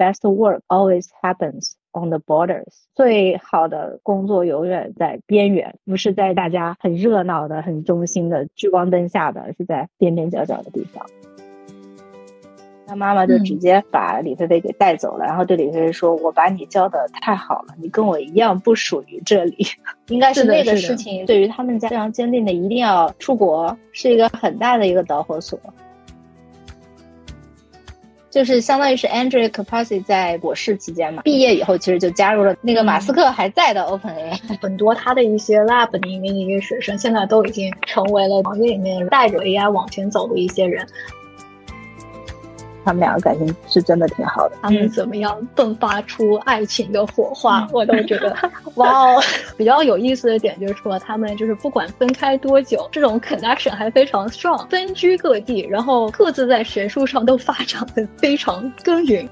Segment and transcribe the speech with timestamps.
[0.00, 2.72] best work always happens on the borders。
[2.94, 11.04] 最好的工作永远在边缘，不是在大家很热闹的、很中心的聚光灯下的，是在边边角角的地方。
[12.86, 19.64] 他妈妈就直接把李菲菲给带走了，然后对李菲菲说：“我把你教的太好了，你跟我一样不属于这里。
[20.08, 25.56] ”应该是那个事情对于他们家非常坚定的，一定要出国，是一个很大的一个导火索。
[28.30, 40.86] 就是相当于是 Andrew kapasi 在博士期间嘛，毕业以后其实就加入了那个马斯克还在的 OpenAI，很多他的一些 lab 里面的一些学生，现在都已经成为了行业里面带着 AI 往前走的一些人。
[42.84, 48.34] 他们两个感情是真的挺好的，他们怎么样迸发出爱情的火花，我都觉得
[48.76, 49.22] 哇哦！
[49.56, 59.28] 比较有意思的点就是说，他们就是不管分开多久，这种 connection 还非常 strong，分居各地，然后各自在学术上都发展的非常耕耘。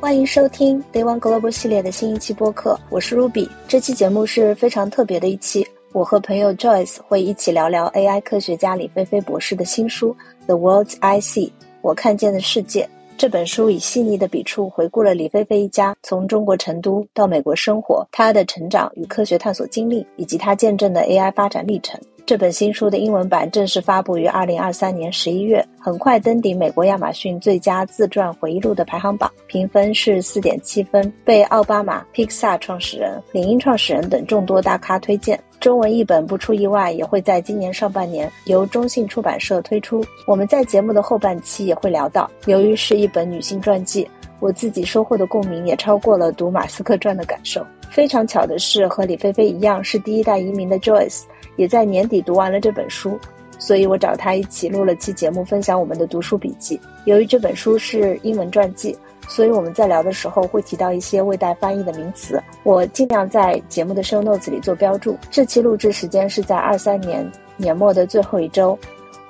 [0.00, 5.66] 欢迎收听 Day One Global 系列的新一期播客，我是 Ruby，这期节目是非常特别的一期。
[5.94, 10.12] 我和朋友 Joyce 会一起聊聊 AI 科学家李飞飞博士的新书
[10.46, 11.46] 《The World I See》，
[11.82, 12.88] 我看见的世界。
[13.16, 21.96] 这本书以细腻的笔触回顾了李飞飞一家从中国成都到美国生活，她的成长与科学探索经历，以及她见证的 AI 发展历程。
[22.26, 35.38] 这本新书的英文版正式发布于二零二三年十一月，很快登顶美国亚马逊最佳自传回忆录的排行榜，评分是四点七分，被奥巴马、Pixar 创始人、领英创始人等众多大咖推荐。
[35.60, 40.02] 中文译本不出意外也会在今年上半年由中信出版社推出。
[40.26, 44.08] 我们在节目的后半期也会聊到，由于是一本女性传记，
[44.40, 47.62] 我自己收获的共鸣也超过了读马斯克传的感受。
[47.90, 51.24] 非常巧的是，和李菲菲一样是第一代移民的 Joyce。
[51.56, 53.18] 也在年底读完了这本书，
[53.58, 56.80] 所以我找他一起录了期节目，分享我们的读书笔记。
[57.04, 58.96] 由于这本书是英文传记，
[59.28, 65.16] 所以我们在聊的时候会提到一些未待翻译的名词，我尽量在节目的 show notes 里做标注。
[65.30, 68.78] 这期录制时间是在二三年年末的最后一周，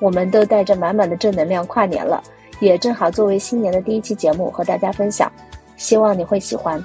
[0.01, 2.23] 我们都带着满满的正能量跨年了，
[2.61, 5.31] 也正好作为新年的第一期节目和大家分享，
[5.77, 6.83] 希望你会喜欢。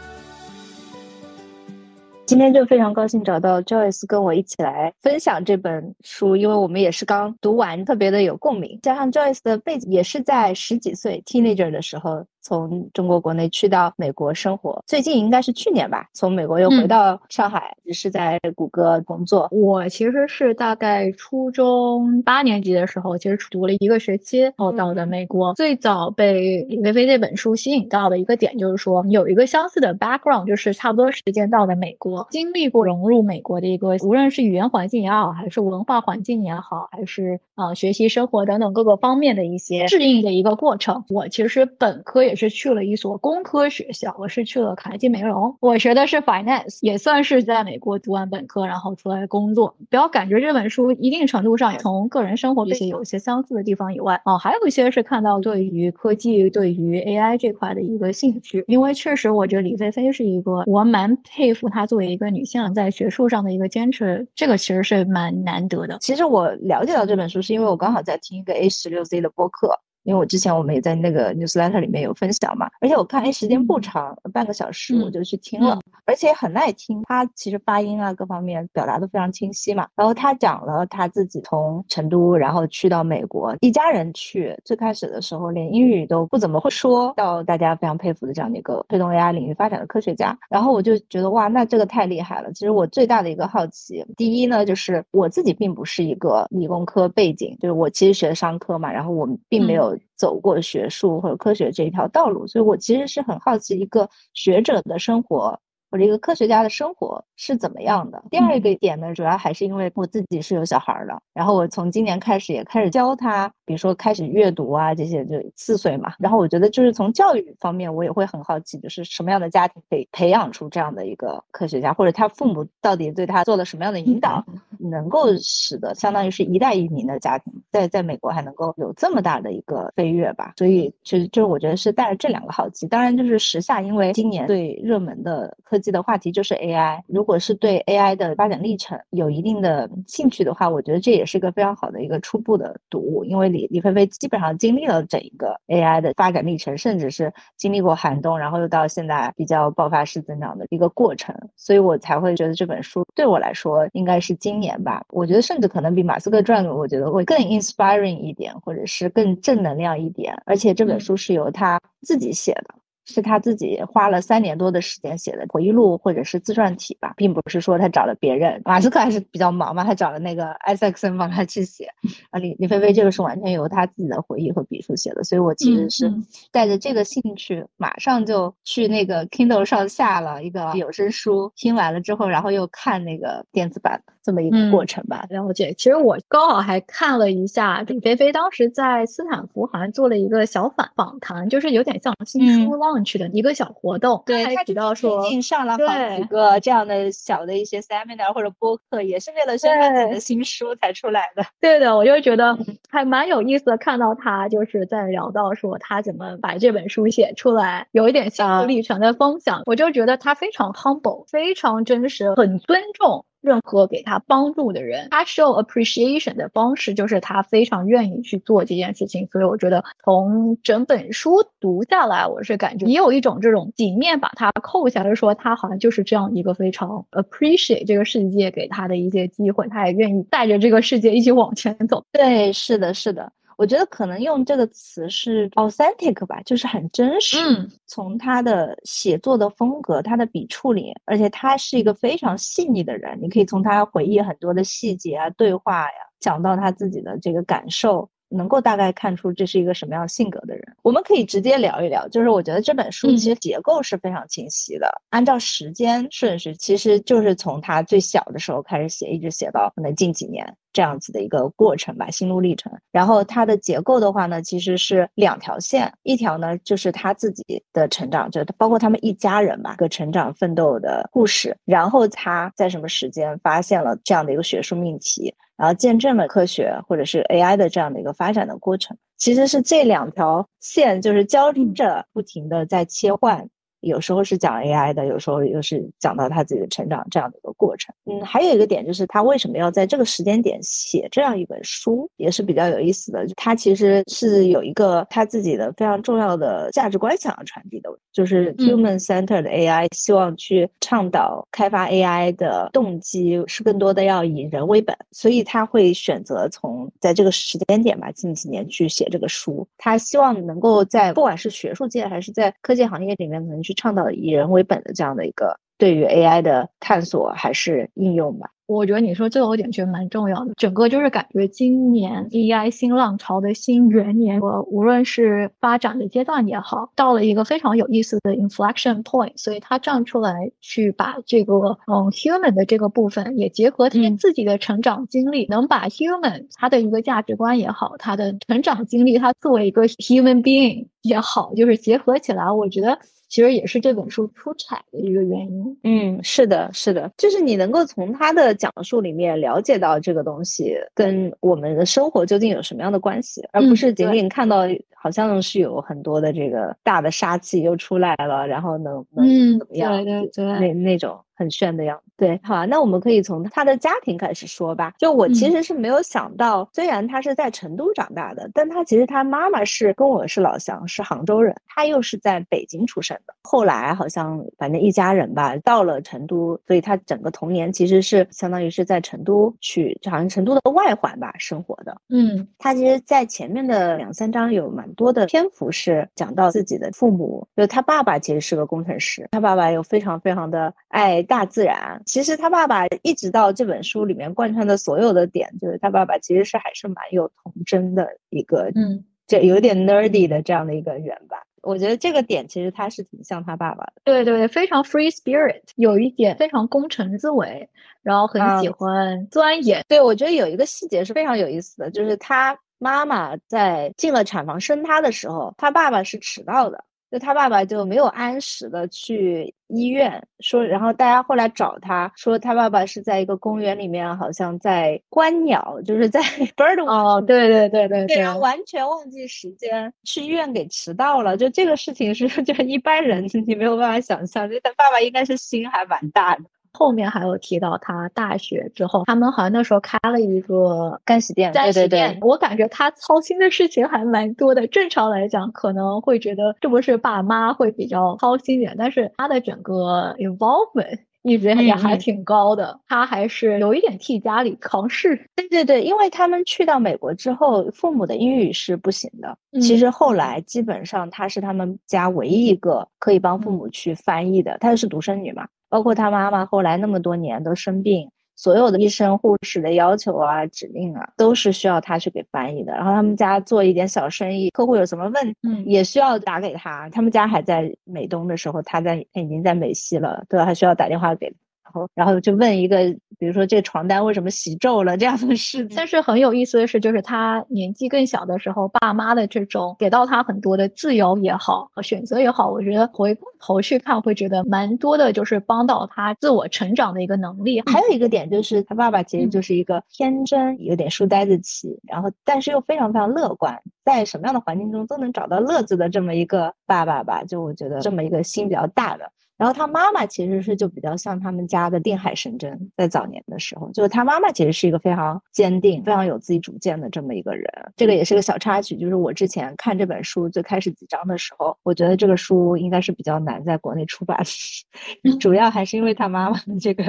[2.29, 8.77] 今天就非常高兴找到 Joyce 跟我一起来分享这本书，因为我们也是刚读完，特别的有共鸣。
[8.83, 12.23] 加上 Joyce 的背景也是在十几岁 teenager 的时候。
[12.49, 19.47] 从中国国内去到美国生活，最近应该是去年吧，从美国又回到上海，是在谷歌工作。
[19.51, 25.53] 我其实是大概初中八年级的时候，其实读了一个学期，后到的美国。
[25.53, 41.05] 最早被李薇薇这本书吸引到的一个点，就是说有一个相似的 background，就是差不多时间到的美国，经历过融入美国的一个，无论是语言环境也好，还是文化环境也好，还是啊学习生活等等各个方面的一些适应的一个过程。
[41.09, 42.38] 我其实本科也。
[42.39, 49.75] 是去了一所工科学校，我是去了卡内基梅隆，我学的是 finance，也算是在美国读完本科，然后出来工作。
[49.89, 58.63] 不要感觉这本书一定程度上从个人生活一些有些相似的地方以外，哦，还有一些是看到对于科技、对于 AI 这块的一个兴趣。
[58.67, 65.97] 因为确实，我觉得李飞飞是一个，我蛮佩服她作为一个女性在学术上的一个坚持，这个其实是蛮难得的。
[65.99, 69.79] 其实我了解到这本书，是因为我刚好在听一个 A 十六 Z 的播客。
[70.09, 76.99] 因为我之前我们也在那个 newsletter 里面有分享嘛，而且我看哎时间不长，半个小时我就去听了，而且很耐听。
[77.03, 79.87] 他其实发音啊各方面表达都非常清晰嘛。
[79.95, 90.35] 然后他讲了他自己从成都然后去到美国，一家人去，最开始的时候连英语都不怎么会说，到大家非常佩服的这样的一个推动 AI 领域发展的科学家。
[90.49, 92.51] 然后我就觉得哇，那这个太厉害了。
[92.53, 99.95] 其实我最大的一个好奇，第一呢就是我自己并不是一个理工科背景，就是我其实学商科嘛，然后我们并没有。
[100.15, 105.59] 走过学术或者科学这一条道路，所以我其实是很好奇一个学者的生活。
[105.91, 108.23] 或者一个科学家的生活是怎么样的？
[108.29, 116.11] 第二个点呢，主要还是因为我自己是有小孩的，然后我从今年开始也开始教他，比如说开始阅读啊这些，就四岁嘛。
[116.17, 124.43] 然后我觉得就是从教育方面，我也会很好奇，就是什么样的家庭可以培养出这样的一个科学家，或者他父母到底对他做了什么样的引导，
[124.79, 130.53] 能够使得相当于是一代移民的家庭在在美国还能够有这么大的一个飞跃吧。
[130.57, 132.87] 所以其实就是我觉得是带着这两个好奇。
[132.87, 136.99] 当然就是时下，因为今年最热门的科技的话题就是 AI。
[137.05, 143.23] 如果是对 AI 的发展历程有一定的兴趣的话，我觉得这也是个非常好的一个初步的读物。
[143.23, 155.03] 因为李飞飞基本上经历了整一个 AI 的发展历程，甚至是经历过寒冬，然后又到现在比较爆发式增长的一个过程，所以我才会觉得这本书对我来说应该是今年吧。
[155.09, 160.41] 我觉得甚至可能比马斯克传，我觉得会更 inspiring 一点，或者是更正能量一点。
[160.45, 162.75] 而且这本书是由他自己写的。
[163.13, 168.61] 是他自己花了三年多的时间写的回忆录或者是自传体吧，并不是说他找了别人。
[168.65, 171.87] 马斯克还是比较忙嘛，他找了那个艾塞克森帮他去写。
[172.29, 176.13] 啊，李李飞飞这个是完全由他自己的回忆和笔触写的，所以我其实是
[176.51, 185.25] 带着这个兴趣，马上就去那个 Kindle 上下了一个有声书，听完了之后，然后又看那个电子版的这么一个过程吧。
[185.29, 185.73] 了解。
[185.73, 192.98] 其实我刚好还看了一下李飞飞当时在斯坦福好像做了一个小访访谈，就是有点像新书浪。
[193.03, 201.43] 去的一个小活动，对他提到说，最近上了好几个这样的小的一些 seminar 或者播客，也是为了宣传自己的新书才出来的。
[201.59, 202.57] 对的，我就觉得
[202.89, 213.25] 还蛮有意思的，看到他就是在聊到说他怎么把这本书写出来，有一点心路历程的分享，我就觉得他非常 humble，非常真实，很尊重。
[213.41, 219.27] 任何给他帮助的人，他 show appreciation 的方式就是他非常愿意去做这件事情。
[219.31, 232.03] 所以我觉得从整本书读下来，我是感觉也有一种这种紧面把它扣下来，说他好像就是这样一个非常 appreciate 这个世界给他的一些机会，他也愿意带着这个世界一起往前走。
[232.11, 233.31] 对，是的，是的。
[233.59, 237.37] 我觉得可能用这个词是 authentic 吧，就是很真实。
[237.37, 245.91] 嗯，从他的写作的风格、他的笔触里，而且他是一个非常细腻的人，你可以从他回忆很多的细节啊、对话呀，
[246.21, 248.09] 讲到他自己的这个感受。
[248.31, 252.07] 能够大概看出这是一个什么样性格的人，我们可以直接聊一聊。
[252.09, 262.71] 就是我觉得这本书其实结构是非常清晰的，按照时间顺序，其实就是从他最小的时候开始写，一直写到可能近几年这样子的一个过程吧，心路历程。
[262.91, 271.57] 然后它的结构的话呢，其实是两条线，一条呢就是他自己的成长，就包括他们一家人吧，个成长奋斗的故事。
[271.65, 275.33] 然后他在什么时间发现了这样的一个学术命题？
[275.57, 283.49] 然后见证了科学或者是 AI 的这样的一个发展的过程，其实是这两条线就是交织着，不停的在切换。
[283.81, 287.93] 有时候是讲 AI 的，有时候又是讲到他自己的成长这样的一个过程。
[288.05, 293.25] 嗯，还有一个点就是他为什么要在这个时间点写这样一本书，也是比较有意思的。
[293.35, 309.67] 他其实是有一个他自己的非常重要的价值观想要传递的，就是 human centered AI，希望去倡导开发 AI 的动机是更多的要以人为本，所以他会选择从在这个时间点吧，近几年去写这个书。
[309.77, 318.49] 他希望能够在不管是学术界还是在科技行业里面，可能去倡导以人为本的这样的一个对于 AI 的探索还是应用吧。
[318.65, 342.99] 我觉得你说最后一点其实蛮重要的，整个就是感觉今年 AI 新浪潮的新元年，我无论是发展的阶段也好，到了一个非常有意思的 inflection point，所以他站出来去把这个嗯 human 的这个部分也结合他自己的成长经历，能把 human 他的一个价值观也好，他的成长经历，他作为一个 human being 也好，就是结合起来，我觉得。
[343.29, 345.77] 其实也是这本书出彩的一个原因。
[345.83, 359.25] 嗯，是的，是的，就是你能够从他的讲述里面了解到这个东西跟我们的生活究竟有什么样的关系，而不是仅仅看到好像是有很多的这个大的杀气又出来了，然后能能
[359.59, 360.03] 怎么样？
[360.03, 361.17] 对对对，那那种。
[361.39, 364.93] 很炫的样子，对，好啊，那我们可以从他的家庭开始说吧。
[364.99, 373.33] 就我其实是没有想到，虽然他是在成都长大的，但他其实他妈妈是跟我是老乡，是杭州人，他又是在北京出生的。
[373.41, 381.95] 后来好像反正一家人吧，到了成都，所以他整个童年其实是相当于是在成都去，就好像成都的外环吧生活的。
[382.09, 391.23] 嗯，他其实，在前面的两三章有蛮多的篇幅是讲到自己的父母，就他爸爸其实是个工程师，他爸爸又非常非常的爱。
[391.29, 401.43] 大自然，其实他爸爸一直到这本书里面贯穿的所有的点，就是他爸爸其实是还是蛮有童真的一个，嗯，这有点 nerdy 的这样的一个人吧。
[401.61, 407.69] 我觉得这个点其实他是挺像他爸爸的，对对，非常 free spirit，有一点非常工程思维，
[408.01, 409.85] 然后很喜欢钻研。
[409.87, 416.83] 对，我觉得有一个细节是非常有意思的，就是他妈妈在进了产房生他的时候，他爸爸是迟到的。
[417.11, 426.21] 就他爸爸就没有按时的去医院说，然后大家后来找他说，他爸爸是在一个公园里面，好像在观鸟，就是在
[426.55, 431.35] bird 哦，对对对对对，完全忘记时间，去医院给迟到了。
[431.35, 436.43] 就这个事情是， 就一般人你没有办法想象，就他爸爸应该是心还蛮大的。
[436.79, 442.17] 后面还有提到他大学之后，他们好像那时候开了一个干洗店，干洗店。
[442.21, 444.65] 我感觉他操心的事情还蛮多的。
[444.67, 450.99] 正常来讲，可能会觉得这不是爸妈会比较操心点，但是他的整个 involvement。
[451.21, 455.27] 一直也还挺高的，他还是有一点替家里扛事。
[455.35, 459.37] 对对对，因为他们去到美国之后，父母的英语是不行的。
[459.59, 464.57] 其实后来基本上他是他们家唯一一个可以帮父母去翻译的。
[464.61, 468.09] 她是独生女嘛，包括他妈妈后来那么多年都生病。
[468.35, 472.71] 所有的医生、护士的要求啊、指令啊，都是需要他去给翻译的。
[472.71, 476.87] 然后他们家做一点小生意，客户有什么问，嗯，也需要打给他。
[476.89, 480.45] 他们家还在美东的时候，他在他已经在美西了，对吧？
[480.45, 481.33] 还需要打电话给。
[481.69, 482.77] 然后，然后就问一个，
[483.19, 485.75] 比如说这个床单为什么洗皱了这样的事情。
[485.75, 497.61] 但是很有意思的是，就是他年纪更小的时候，爸妈的这种给到他很多的自由也好，和选择也好，我觉得回过头去看会觉得蛮多的，就是帮到他自我成长的一个能力。
[497.61, 507.23] 还有一个点就是他爸爸其实就是一个天真、有点书呆子气，然后但是又非常非常乐观，在什么样的环境中都能找到乐子的这么一个爸爸吧。
[507.23, 509.11] 就我觉得这么一个心比较大的。
[509.39, 517.45] 然后他妈妈其实是就比较像他们家的定海神针，在早年的时候，就是他妈妈其实是一个非常坚定、非常有自己主见的这么一个人。
[517.77, 524.21] 这个也是个小插曲，就是我之前看这本书最开始几章的时候，我觉得这个书应该是比较难在国内出版，
[525.21, 526.83] 主要还是因为他妈妈的这个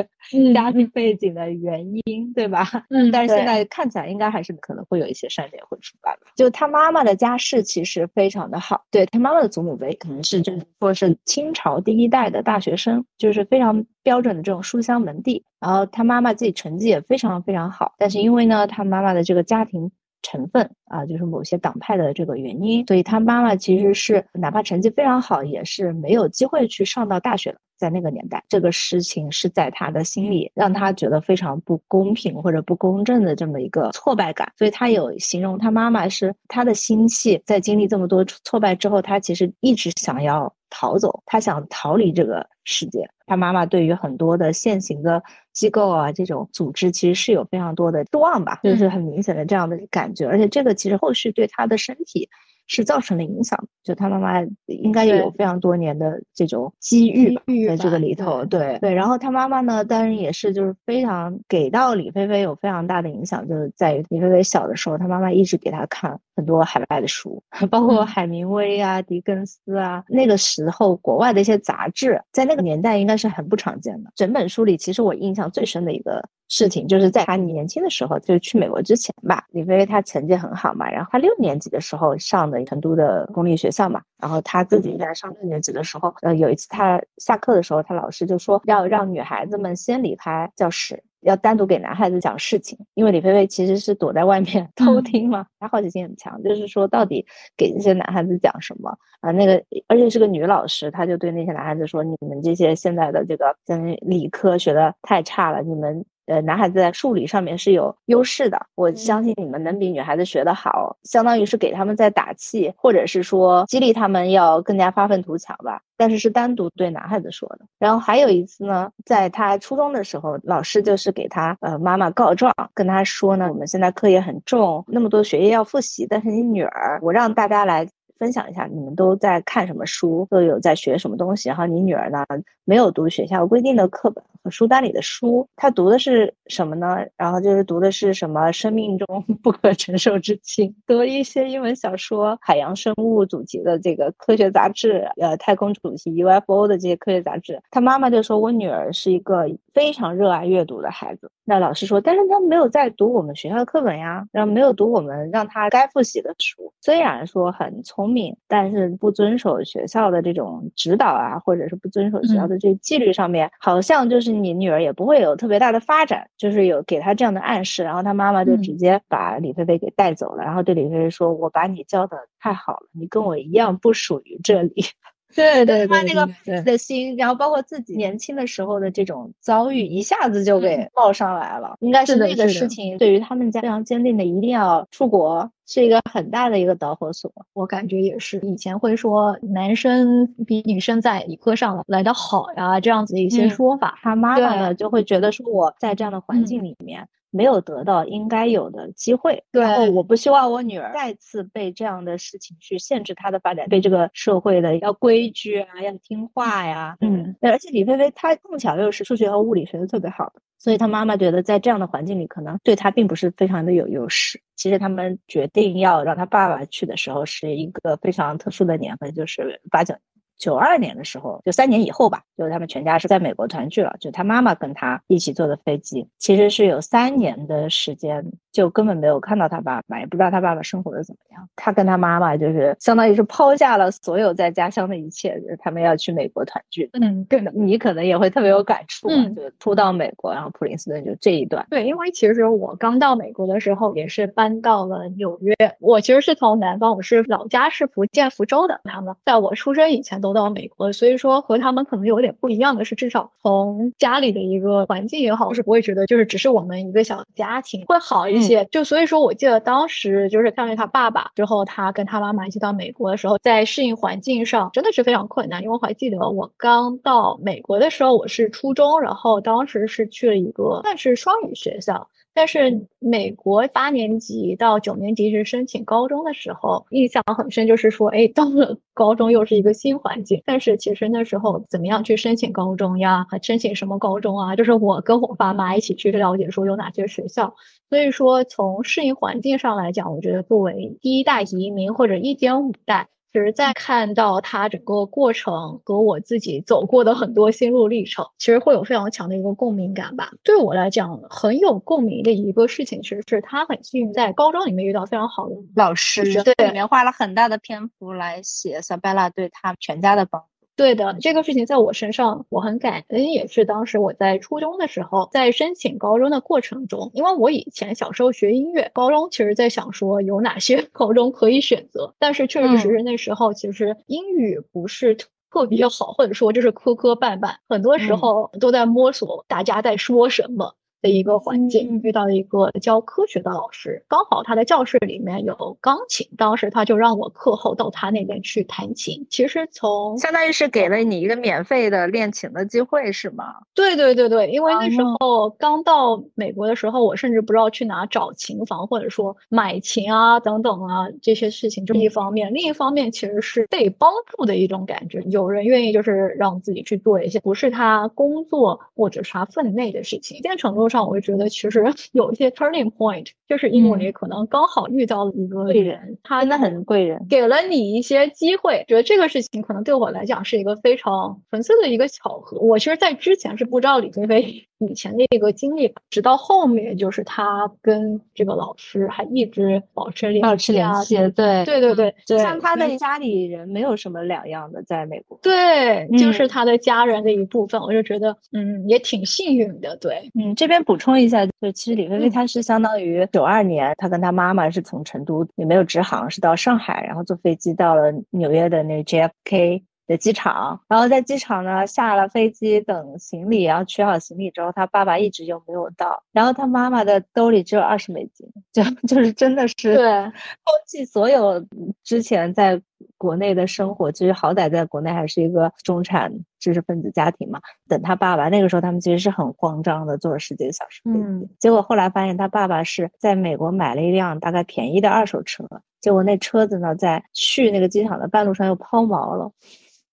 [0.53, 2.67] 家庭背景的原因，对吧？
[2.91, 3.13] 嗯。
[3.13, 6.33] 但是现在看起来应该还是可能会有一些删减会出版吧。
[6.35, 12.40] 就他妈妈的家世其实非常的好，对他妈妈的祖母辈可能是就是说是清朝第一代的。
[12.43, 19.91] 大学生就是非常标准的这种书香门第，然后他妈妈自己成绩也非常非常好，但是因为呢，他妈妈的这个家庭
[20.23, 27.59] 成分啊，就是某些党派的这个原因，所以他妈妈其实是哪怕成绩非常好，也是没有机会去上到大学的。
[27.79, 40.53] 在那个年代，这个事情是在他的心里让他觉得非常不公平或者不公正的这么一个挫败感，所以他有形容他妈妈是他的心气，在经历这么多挫败之后，他其实一直想要。
[40.73, 43.05] 逃走，他想逃离这个世界。
[43.27, 45.21] 他妈妈对于很多的现行的
[45.53, 50.29] 机构啊，这种组织其实是有非常多的失望吧，就是很明显的这样的感觉。
[50.29, 52.29] 而且这个其实后续对他的身体。
[52.73, 58.95] 是造成了影响，就他妈妈应该有非常多年的这种机遇在这个里头，对对。
[58.95, 70.03] 然后他妈妈呢，当然也是就是非常给到李菲菲有非常大的影响，就是在于李菲菲小的时候，他妈妈一直给他看很多海外的书， 包括海明威啊、狄更斯啊。
[70.09, 74.11] 那个时候国外的一些杂志，在那个年代应该是很不常见的。
[74.17, 76.27] 整本书里，其实我印象最深的一个。
[76.53, 79.45] 事情就是在他年轻的时候，就是去美国之前吧。
[79.51, 91.01] 李菲菲她成绩很好嘛，然后她六年级的时候上的成都的公立学校嘛，然后她自己在上六年级的时候，呃，有一次她下课的时候，她老师就说要让女孩子们先离开教室。
[91.21, 99.31] 要单独给男孩子讲事情，因为李菲菲其实是躲在外面 偷听嘛，她好奇心很强，就是说到底给这些男孩子讲什么啊？
[99.33, 115.83] 那个而且是个女老师，她就对那些男孩子说：“你们这些现在的这个跟理科学的太差了，你们。”呃，男孩子在数理上面是有优势的，我相信你们能比女孩子学得好，相当于是给他们在打气，或者是说激励他们要更加发愤图强吧。
[115.97, 117.67] 但是是单独对男孩子说的。
[117.79, 127.89] 然后还有一次呢，在他初中的时候，老师就是给他呃妈妈告状，跟他说呢，我们现在课业很重，那么多学业要复习，但是你女儿，我让大家来。
[128.21, 131.49] 分享一下，你们都在看什么书，都有在学什么东西。
[131.49, 132.23] 然后你女儿呢，
[132.67, 136.99] 没有读学校规定的课本和书单里的书，她读的是什么呢？
[137.17, 147.59] 然后就是读的是什么生命中 不可承受之轻，读一些英文小说、海洋生物主题的这个科学杂志，呃，太空主题 UFO 的这些科学杂志。
[147.71, 151.31] 她妈妈就说，我女儿是一个非常热爱阅读的孩子。
[151.47, 156.71] 那老师说，但是她没有在读我们学校的课本呀，然后没有读我们让她该复习的书。
[156.83, 158.10] 虽然说很聪。
[158.11, 174.85] 命，但是不遵守学校的这种指导啊，或者是不遵守学校的这纪律上面，好像就是你女儿也不会有特别大的发展，就是有给她这样的暗示，然后她妈妈就直接把李菲菲给带走了，然后对李菲菲说：“我把你教的太好了，你跟我一样不属于这里。”
[175.33, 176.29] 对对，他那个
[176.65, 181.77] 的心，然后包括自己年轻的时候的这种遭遇，一下子就给冒上来了。
[181.79, 187.33] 应该是那个事情，对于他们家非常坚定的，一定要出国，是一个很大的一个导火索。
[187.55, 193.99] 我感觉也是，以前会说男生比女生在理科上来的好呀，这样子一些说法。
[194.03, 197.09] 他妈妈呢就会觉得说我在这样的环境里面。
[197.33, 199.45] 没有得到应该有的机会。
[199.53, 206.97] 对，然后我不希望我女儿再次被这样的事情去限制她的发展，被这个社会的要规矩啊，要听话呀。
[207.01, 214.41] 嗯，而且李菲菲她碰巧又是数学和物理学的特别好的，所以他妈妈觉得在这样的环境里，可能对他并不是非常的有优势。
[214.55, 219.95] 其实他们决定要让他爸爸去的时候，是一个非常特殊的年份，就是八九。
[220.39, 228.25] 九二年的时候，就三年以后吧，就是他们全家是在美国团聚了，就他妈妈跟他一起坐的飞机，其实是有三年的时间。
[228.53, 231.49] 就根本没有看到他爸爸，也不知道他爸爸生活的怎么样。
[231.57, 236.89] 他跟他妈妈就是相当于是抛下了所有在家乡的一切，他们要去美国团聚。
[236.93, 239.09] 嗯，对的，你可能也会特别有感触。
[239.09, 241.67] 嗯，就初到美国，然后普林斯顿就这一段。
[241.71, 245.55] 对，因为其实我刚到美国的时候也是搬到了纽约。
[245.79, 248.81] 我其实是从南方，我是老家是福建福州的。
[248.85, 258.40] 他们在我出生以前都到美国，所以说和他们可能有点不一样的是，至少从家里的一个环境也好，就是不会觉得就是只是我们一个小家庭会好一。
[258.41, 265.63] 些就所以说，我记得当时就是看见他爸爸之后，他跟他妈妈一起到美国的时候，在适应环境上真的是非常困难。
[265.63, 272.09] 因为我还记得我刚到美国的时候，我是初中，然后当时是去了一个算是双语学校。
[272.33, 280.41] 但是美国八年级到九年级是申请高中的时候，印象很深，就是说，哎，到了高中又是一个新环境。
[280.47, 283.27] 但是其实那时候怎么样去申请高中呀？
[283.43, 284.55] 申请什么高中啊？
[284.55, 287.53] 就是我跟我爸妈一起去了解，说有哪些学校。
[287.91, 293.09] 所以说从适应环境上来讲，我觉得作为第一代移民或者一点五代。
[293.33, 300.33] 其实，在看到他整个过程和我自己走过的很多心路历程，其实会有非常强的一个共鸣感吧。
[300.43, 310.50] 对我来讲，很有共鸣的一个事情，其实是他很幸运在高中里面遇到非常好的老师，对，里面花了很大的篇幅来写萨贝拉对他全家的帮。
[310.77, 325.17] 对的，这个事情在我身上我很感恩，也是当时我在初中的时候，在申请高中的过程中，因为我以前小时候学音乐，高中其实在想说有哪些 高中可以选择，但是确确实实那时候其实英语不是
[325.51, 330.75] 特别好，或者说就是磕磕绊绊，很多时候都在摸索大家在说什么。
[331.03, 339.27] 的一个环境，遇到一个教科学的老师，刚好他的教室里面有钢琴，当时他就让我课后到他那边去弹琴。
[339.31, 343.55] 其实从相当于是给了你一个免费的练琴的机会，是吗？
[343.75, 360.90] 对对对对，因为那时候刚到美国的时候，我甚至不知道去哪找琴房，或者说买琴啊等等啊这些事情，这一方面，另一方面其实是被帮助的一种感觉，有人愿意就是让自己去做一些不是他工作或者是他分内的事情，一定程度。
[360.91, 368.85] 上我就觉得其实有一些 turning point，就是因为可能刚好遇到了一个贵人，他真的很贵人，给了你一些机会。
[368.89, 372.59] 觉得这个事情可能对我来讲是一个非常纯粹的一个巧合。
[372.59, 381.17] 我其实，在之前是不知道李飞飞以前的一个经历，直到后面就是他跟这个老师还一直保持联保持联系。
[381.31, 385.39] 对对对对，就像他的家里人没有什么两样的，在美国。
[385.43, 387.81] 对，就是他的家人的一部分。
[387.81, 389.97] 我就觉得，嗯，也挺幸运的。
[389.97, 390.81] 对，嗯，这边。
[390.91, 411.67] 补充一下，就其实李飞飞她是相当于九二年，他跟他妈妈是从成都也没有直航，是到上海，然后坐飞机到了纽约的那个 JFK 的机场，然后在机场呢下了飞机等行李，然后取好行李之后，他爸爸一直就没有到，然后他妈妈的兜里只有二十美金，就 就是真的是对 抛弃所有
[412.05, 412.83] 之前在。
[413.17, 417.61] 国内的生活其实好歹在国内还是一个中产知识分子家庭嘛。
[417.89, 421.49] 等他爸爸那个时候，他们其实是很慌张的，坐了十几个小时飞机。
[421.59, 425.65] 结果后来发现他爸爸是在美国买了一辆大概便宜的二手车，
[426.01, 429.53] 结果那车子呢在去那个机场的半路上又抛锚了。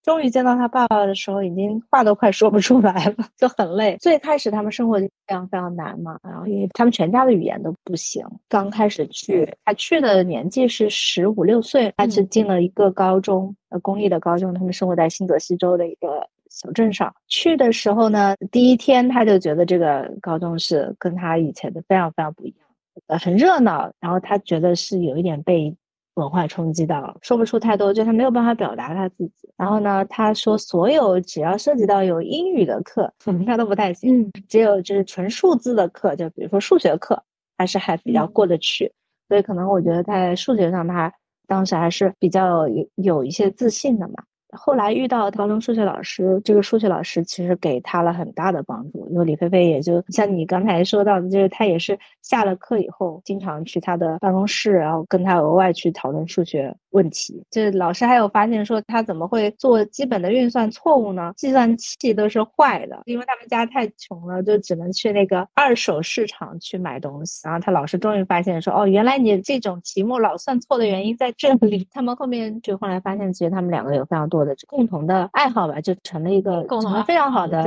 [0.07, 3.97] 终于见到他爸爸的时候，已经话都快说不出来了，就很累。
[3.99, 8.25] 最开始他们生活就非常非常难嘛，然后因为他们全家的语言都不行。
[8.47, 14.53] 刚开始去，他去的年纪是十五六岁，他是进了一个高中，呃，公立的高中。
[14.53, 17.13] 他们生活在新泽西州的一个小镇上。
[17.27, 22.65] 去的时候呢，第一天他就觉得这个高中是跟他以前的非常非常不一样，
[23.07, 23.91] 呃，很热闹。
[23.99, 25.75] 然后他觉得是有一点被。
[26.17, 29.49] 文化冲击到，说不出太多，就他没有办法表达他自己。
[29.55, 33.13] 然后呢，他说所有只要涉及到有英语的课，
[33.45, 34.31] 他都不太行。
[34.49, 37.23] 只有就是纯数字的课，就比如说数学课，
[37.55, 38.91] 还是还比较过得去。
[39.27, 41.13] 所以可能我觉得在数学上，他
[41.47, 44.15] 当时还是比较有有一些自信的嘛。
[44.51, 57.43] 后来遇到高中数学老师，这个数学老师其实给他了很大的帮助，因为李菲菲也就像你刚才说到的，就是他也是下了课以后经常去他的办公室，然后跟他额外去讨论数学问题。
[57.51, 61.33] 这老师还有发现说他怎么会做基本的运算错误呢？
[61.35, 67.41] 计算器都是坏的，因为他们家太穷了，就只能去那个二手市场去买东西。
[67.43, 71.87] 然后他老师终于发现说，哦，原来你这种题目老算错的原因在这里。
[71.91, 74.46] 他们后面就后来发现，其实他们两个有非常多的。
[74.47, 77.63] 的共同的爱好吧，就成了一个共同非常好的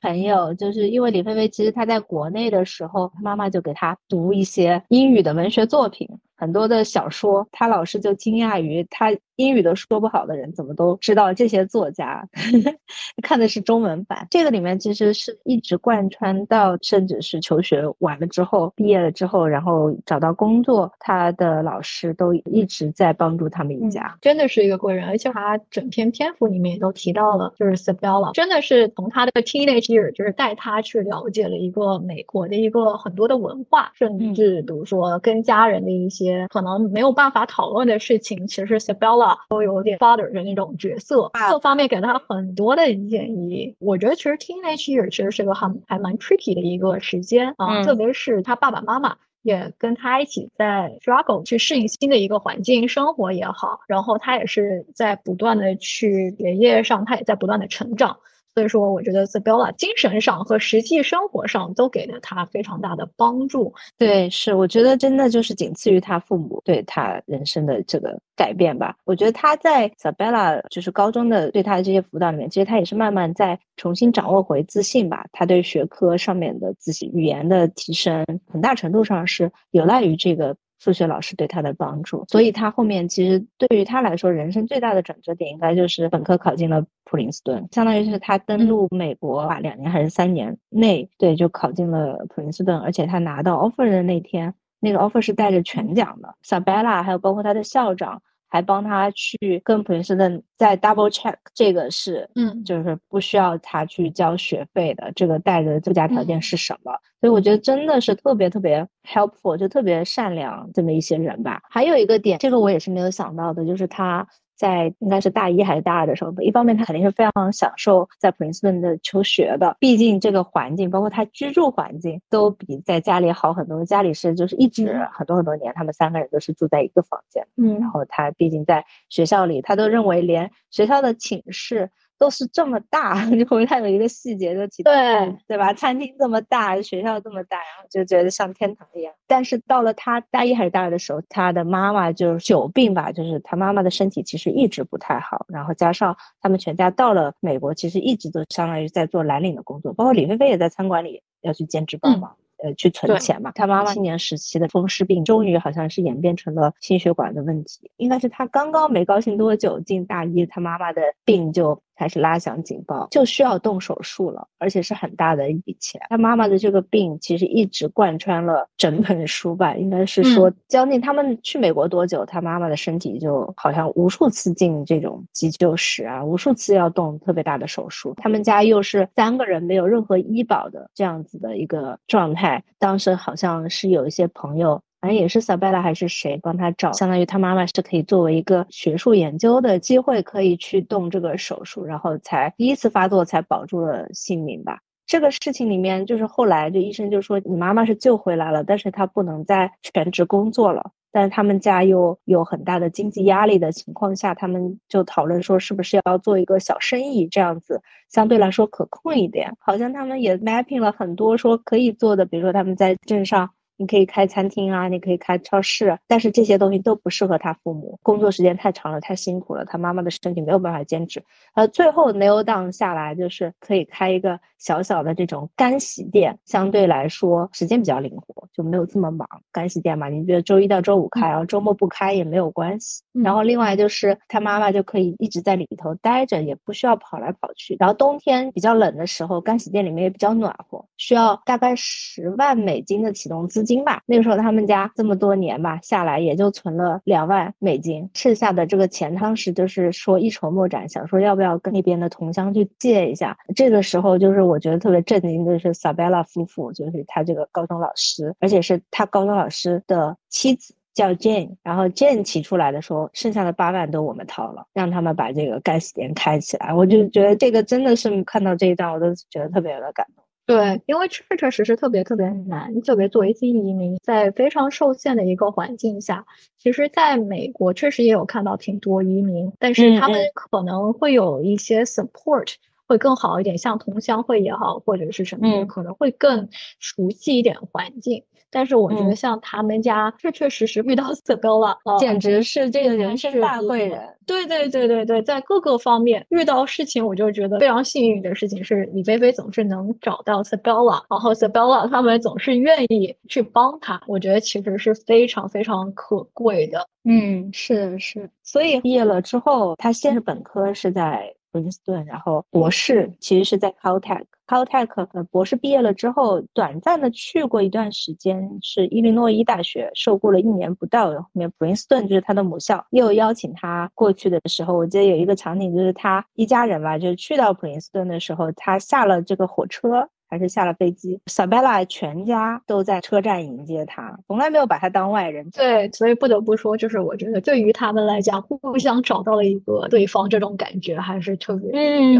[0.00, 0.54] 朋友。
[0.54, 6.08] 就是因为李菲菲，其实她在国内的时候，妈妈就给她读一些英语的文学作品。
[6.38, 12.28] 很多的小说，他老师就惊讶于他英语都说不好的人怎么都知道这些作家，
[13.24, 14.26] 看的是中文版。
[14.30, 25.06] 这个里面其实是一直贯穿到，甚至是求学完了之后，毕业了之后，然后找到工作，他的老师都一直在帮助他们一家，真的是一个贵人。
[25.06, 36.46] 而且他整篇篇幅里面也都提到了，就是 Sabella，真的是从他的 teenage 就是带他去了解了一个美国的一个很多的文化，甚至比如说跟家人的一些。
[36.48, 43.74] 可能没有办法讨论的事情，其实 Sabella 都有点 father 的那种角色，各方面给他很多的建议。
[43.78, 58.16] 我觉得其实 teenage year 其实是个很还蛮 tricky 的一个时间啊，特别是他爸爸妈妈也跟他一起在 struggle 去适应新的一个环境生活也好，然后他也是在不断的去学业上，他也在不断的成长。
[58.56, 63.74] 所以说，我觉得 Sabella 精神上和实际生活上都给了他非常大的帮助。
[63.98, 68.96] 对，是，我觉得真的就是仅次于他父母对他人生的这个改变吧。
[69.04, 75.26] 我觉得他在 Sabella 就是高中的对他的这些辅导里面，其实他也是慢慢在重新掌握回自信吧。
[75.32, 80.56] 他对学科上面的自信、语言的提升，很大程度上是有赖于这个。
[80.78, 98.22] 数学老师对他的帮助，所以他后面其实对于他来说，人生最大的转折点应该就是本科考进了普林斯顿，相当于是他登陆美国吧，两年还是三年内，对，就考进了普林斯顿，而且他拿到 offer 的那天，那个 offer 是带着全奖的，Sabella 还有包括他的校长。
[98.48, 106.92] 还帮他去跟普林斯顿再 double check，这个是，嗯，就是不需要他去交学费的，这个带的附加条件是什么？
[107.20, 111.60] 所以我觉得真的是特别特别 helpful，就特别善良这么一些人吧。
[111.70, 114.26] 还有一个点，这个我也是没有想到的，就是他。
[114.56, 123.84] 在应该是大一还是大二的时候，一方面他肯定是非常享受在普林斯顿的求学的，毕竟这个环境，包括他居住环境，都比在家里好很多。
[123.84, 131.90] 家里是就是一直很多很多年，他们三个人都是住在一个房间，嗯，然后他毕竟在学校里，他都认为连学校的寝室。
[132.18, 135.72] 都是这么大， 就他有一个细节就提到，对对吧？
[135.74, 139.12] 餐厅这么大，学校这么大，然后就觉得像天堂一样。
[139.26, 152.34] 但是到了他大一还是大二的时候，他的妈妈就是久病吧，就是他妈妈的身体其实一直不太好，然后加上他们全家到了美国，其实一直都相当于在做蓝领的工作，包括李菲菲也在餐馆里要去兼职帮忙。
[152.58, 153.52] 呃，去存钱嘛。
[153.54, 157.90] 他妈妈青年时期的风湿病，终于好像是演变成了心血管的问题。
[157.98, 166.00] 应该是他刚刚没高兴多久进大一，他妈妈的病就开始拉响警报，就需要动手术了，而且是很大的一笔钱。
[166.10, 178.14] 他妈妈的这个病其实一直贯穿了整本书吧，应该是说将近他们去美国多久，他妈妈的身体就好像无数次进这种急救室啊，无数次要动特别大的手术。
[178.18, 182.62] 他们家又是三个人没有任何医保的这样子的一个状态。
[182.78, 194.80] 当时好像是有一些朋友，反正也是 Sabella 还是谁帮他找，相当于他妈妈是可以作为一个学术研究的机会，可以去动这个手术，然后才第一次发作才保住了性命吧。
[195.06, 200.90] 这个事情里面，就是后来就医生就说你妈妈是救回来了，但是她不能再全职工作了。
[201.12, 209.54] 但是他们家又有很大的经济压力的情况下，他们就讨论说，是不是要做一个小生意，这样子相对来说可控一点。
[209.60, 213.48] 好像他们也 mapping 了很多说可以做的，比如说他们在镇上。
[213.76, 221.22] 你可以开餐厅啊，你可以开超市，但是这些东西都不适合他父母，工作时间太长了，太辛苦了，他妈妈的身体没有办法坚持。
[221.54, 229.28] 呃，最后 nail down 下来就是可以开一个小小的这种干洗店，相对来说时间比较灵活，就没有这么忙。
[229.52, 233.02] 干洗店嘛，你觉得周一到周五开，然后周末不开也没有关系。
[233.12, 237.76] 然后另外就是他妈妈就可以一直在里头待着，也不需要跑来跑去。
[237.78, 243.65] 然后冬天比较冷的时候，干洗店里面也比较暖和，需要大概十万美金的启动资。
[243.66, 253.36] 金吧，那个时候他们家这么多年吧下来，也就存了两万美金，剩下的这个钱，当时就是说一筹莫展，想说要不要跟那边的同乡去借一下。
[253.54, 260.74] 这个时候就是我觉得特别震惊的是，Sabella 夫妇，就是他这个高中老师，而且是他高中老师的妻子。
[260.96, 266.72] 叫 Jane，然后 Jane 提出来的说，剩下的八万都我们掏了，让他们把这个干洗店开起来。
[266.72, 270.24] 我就觉得这个真的是看到这一段，我都觉得特别的感动。
[270.48, 276.24] 对，因为确确实实特别特别难，特别作为新移民，在非常受限的一个环境下，
[276.56, 282.54] 其实在美国确实也有看到挺多移民，但是他们可能会有一些 support
[282.86, 288.22] 会更好一点，像同乡会也好，或者是什么，可能会更熟悉一点环境。
[288.56, 294.00] 但是我觉得像他们家确确实实遇到 Stella，简直是这个人生大贵人。
[294.24, 306.88] 对对对对对，在各个方面遇到事情，我就觉得非常幸运的事情是李菲菲总是能找到 Stella，然后 Stella 他们总是愿意去帮他，我觉得其实是非常非常可贵的。
[307.04, 308.30] 嗯，是是。
[308.42, 311.30] 所以毕业了之后，他先是本科是在。
[311.52, 314.24] 普林斯顿，然后博士其实是在 Caltech。
[314.46, 321.10] Caltech，博士毕业了之后，短暂的去过一段时间，是伊利诺伊大学受雇了一年不到。
[321.10, 330.08] 后面普林斯顿就是他的母校，又邀请他过去的时候，我记得有一个场景，就是他一家人吧，就是去到普林斯顿的时候，他下了这个火车。
[330.28, 335.48] 还是下了飞机，Sabella 全家都在车站迎接他，从来没有把他当外人。
[335.50, 341.70] 对，所以不得不说，就是我觉得对于他们来讲，互相找到了一个对方，这种感觉还是特别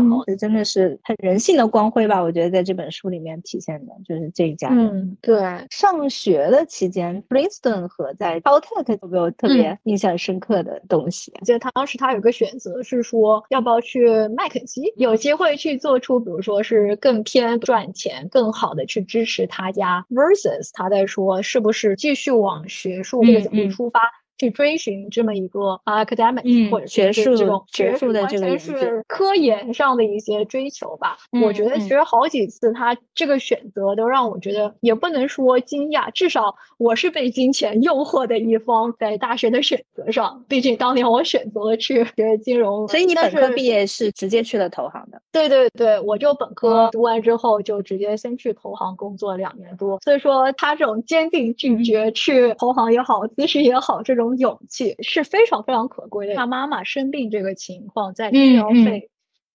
[0.08, 0.22] 好。
[0.24, 2.22] 这真的是很人性的光辉吧？
[2.22, 4.68] 我觉得在这本书里面体现的就是这一家。
[4.70, 5.36] 嗯，对。
[5.70, 11.32] 上学的期间，Princeton 和在 Caltech 有没有特别印象深刻的东西？
[11.40, 17.84] 我记得他当时他有个选择是说，要不要去麦肯锡，有机会去做出，比如说是更偏赚。
[17.96, 24.00] 钱更好的去支持他家，versus 他在说是不是继续往学术这个角度出发。
[24.38, 31.16] 去追寻这么一个 academic 或者学术这种学术的这个是科研上的一些追求吧。
[31.42, 40.44] 我觉得其实好几次他这个选择都让我觉得也不能说惊讶，至少我是被金钱诱惑的一方，在大学的选择上。
[40.48, 45.22] 毕竟当年我选择了去学金融，所以你本科毕业是直接去了投行的。
[45.32, 49.98] 对对对，我就本科读完之后就直接先去投行工作两年多。
[50.02, 54.25] 所以说他这种坚定拒绝去投行也好，咨询也好，这种。
[54.34, 56.34] 勇气是非常非常可贵的。
[56.34, 59.10] 他妈妈生病这个情况，在医疗费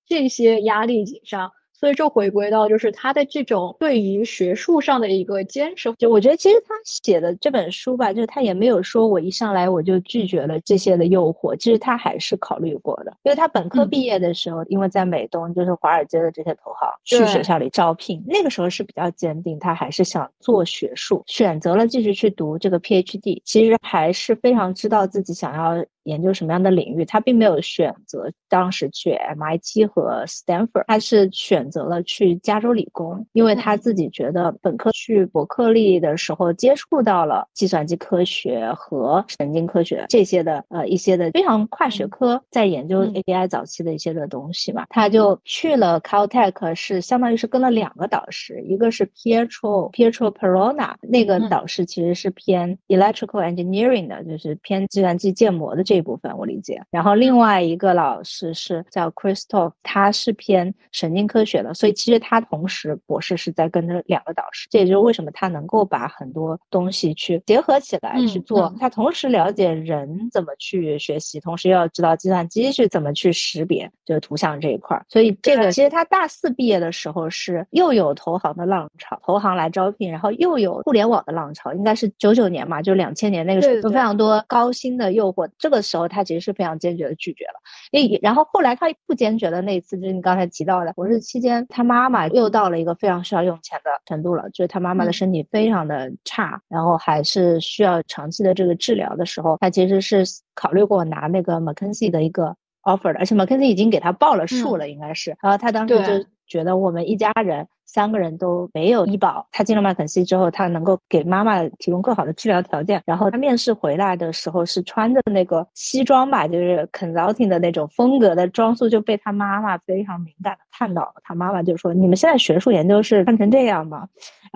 [0.06, 1.52] 这些压力上。
[1.82, 5.92] 所以就回归到，就是他的这种对于学术上的一个坚持。
[5.98, 13.12] 就我觉得，其实他写的这本书吧，就是他也没有说我一上来我就拒绝了这些的诱惑，其实他还是考虑过的。
[13.24, 25.84] 因为他本科毕业的时候，因为在美东，就是华尔街的这些投行去学校里招聘，那个时候是比较坚定，他还是想做学术，选择了继续去读这个 PhD，其实还是非常知道自己想要。
[26.04, 55.84] 研究什么样的领域，他并没有选择当时去 MIT 和 Stanford，他是选择了去加州理工，因为他自己觉得本科去伯克利的时候接触到了计算机科学和神经科学这些的呃一些的非常跨学科，在研究 AI 早期的一些的东西嘛，他就去了 Caltech，是相当于是跟了两个导师，一个是 Pietro Pietro Perona，那个导师其实是偏 electrical engineering 的，就是偏计算机建模的。
[55.92, 68.74] 这部分我理解，然后另外一个老师是叫 Christoph，他是偏神经科学的，所以其实他同时博士是在跟着两个导师，这也就是为什么他能够把很多东西去结合起来去做。
[68.80, 75.06] 他同时了解人怎么去学习，同时又要知道计算机是怎么去识别就是图像这一块儿。
[75.10, 85.81] 所以这个其实他大四毕业的时候是又有投行的浪潮，投行来招聘，然后又有互联网的浪潮，应该是九九年嘛，就两千年那个时候有非常多高薪的诱惑，这个。
[85.82, 87.54] 时候，他其实是非常坚决的拒绝了。
[87.92, 100.24] 因然后后来他不坚决的那一次，就是你刚才提到的博士期间，他妈妈又到了一个非常需要用钱的程度了，就是他妈妈的身体非常的差，然后还是需要长期的这个治疗的时候，他其实是
[100.56, 105.36] 考虑过拿那个 McKinsey 的一个 offer 的，而且 McKinsey 已经给他报了数了，应该是。
[105.42, 107.68] 然后他当时就觉得我们一家人。
[107.94, 113.02] 三个人都没有医保，他进了麦肯锡之后，他能够给妈妈提供更好的治疗条件。
[113.06, 121.16] 然后他面试回来的时候是穿着那个西装吧，就是 consulting 的那种风格的装束，就被他妈妈非常敏感的看到了。
[121.22, 124.08] 他妈妈就说：“你们现在学术研究是看成这样吗？”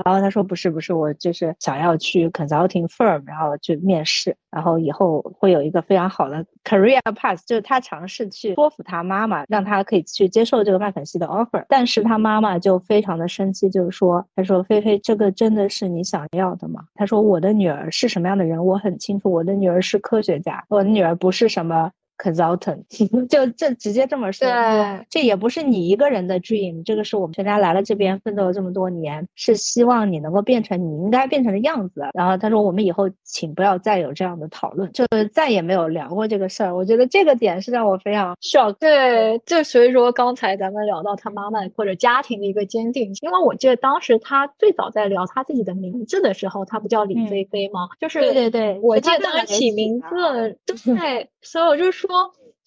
[0.05, 13.24] 然后他说：“不是，不是，我就是想要去 consulting firm，然后去面试，然后以后会有一个非常好的 career path。”就是他尝试去说服他妈妈，让他可以去接受这个麦肯锡的 offer，但是他妈妈就非常的。
[13.27, 19.31] 生气就是说，他说：“菲菲，这个真的是你想要的吗？”他说：“我的女儿是什么样的人，我很清楚。
[19.31, 22.83] 我的女儿是科学家，我的女儿不是什么 consultant，
[23.27, 24.47] 就这直接这么说。
[24.47, 32.07] 对，这也不是你一个人的 dream，这个是我们全家来了这边奋斗了这么多年，是希望你能够变成你应该变成的样子。
[32.13, 36.75] 然后他说，我们以后请不要再有这样的讨论，就再也没有聊过这个事儿。
[36.75, 38.73] 我觉得这个点是让我非常 shock。
[38.79, 47.89] 对，就所以说刚才咱们聊到他妈妈或者家庭的一个坚定，因为我记得当时他最早在聊他自己的名字的时候，他不叫李菲菲吗？
[47.99, 50.57] 就是对对对，我记得当时起名字，
[50.95, 52.09] 对，所以我就说。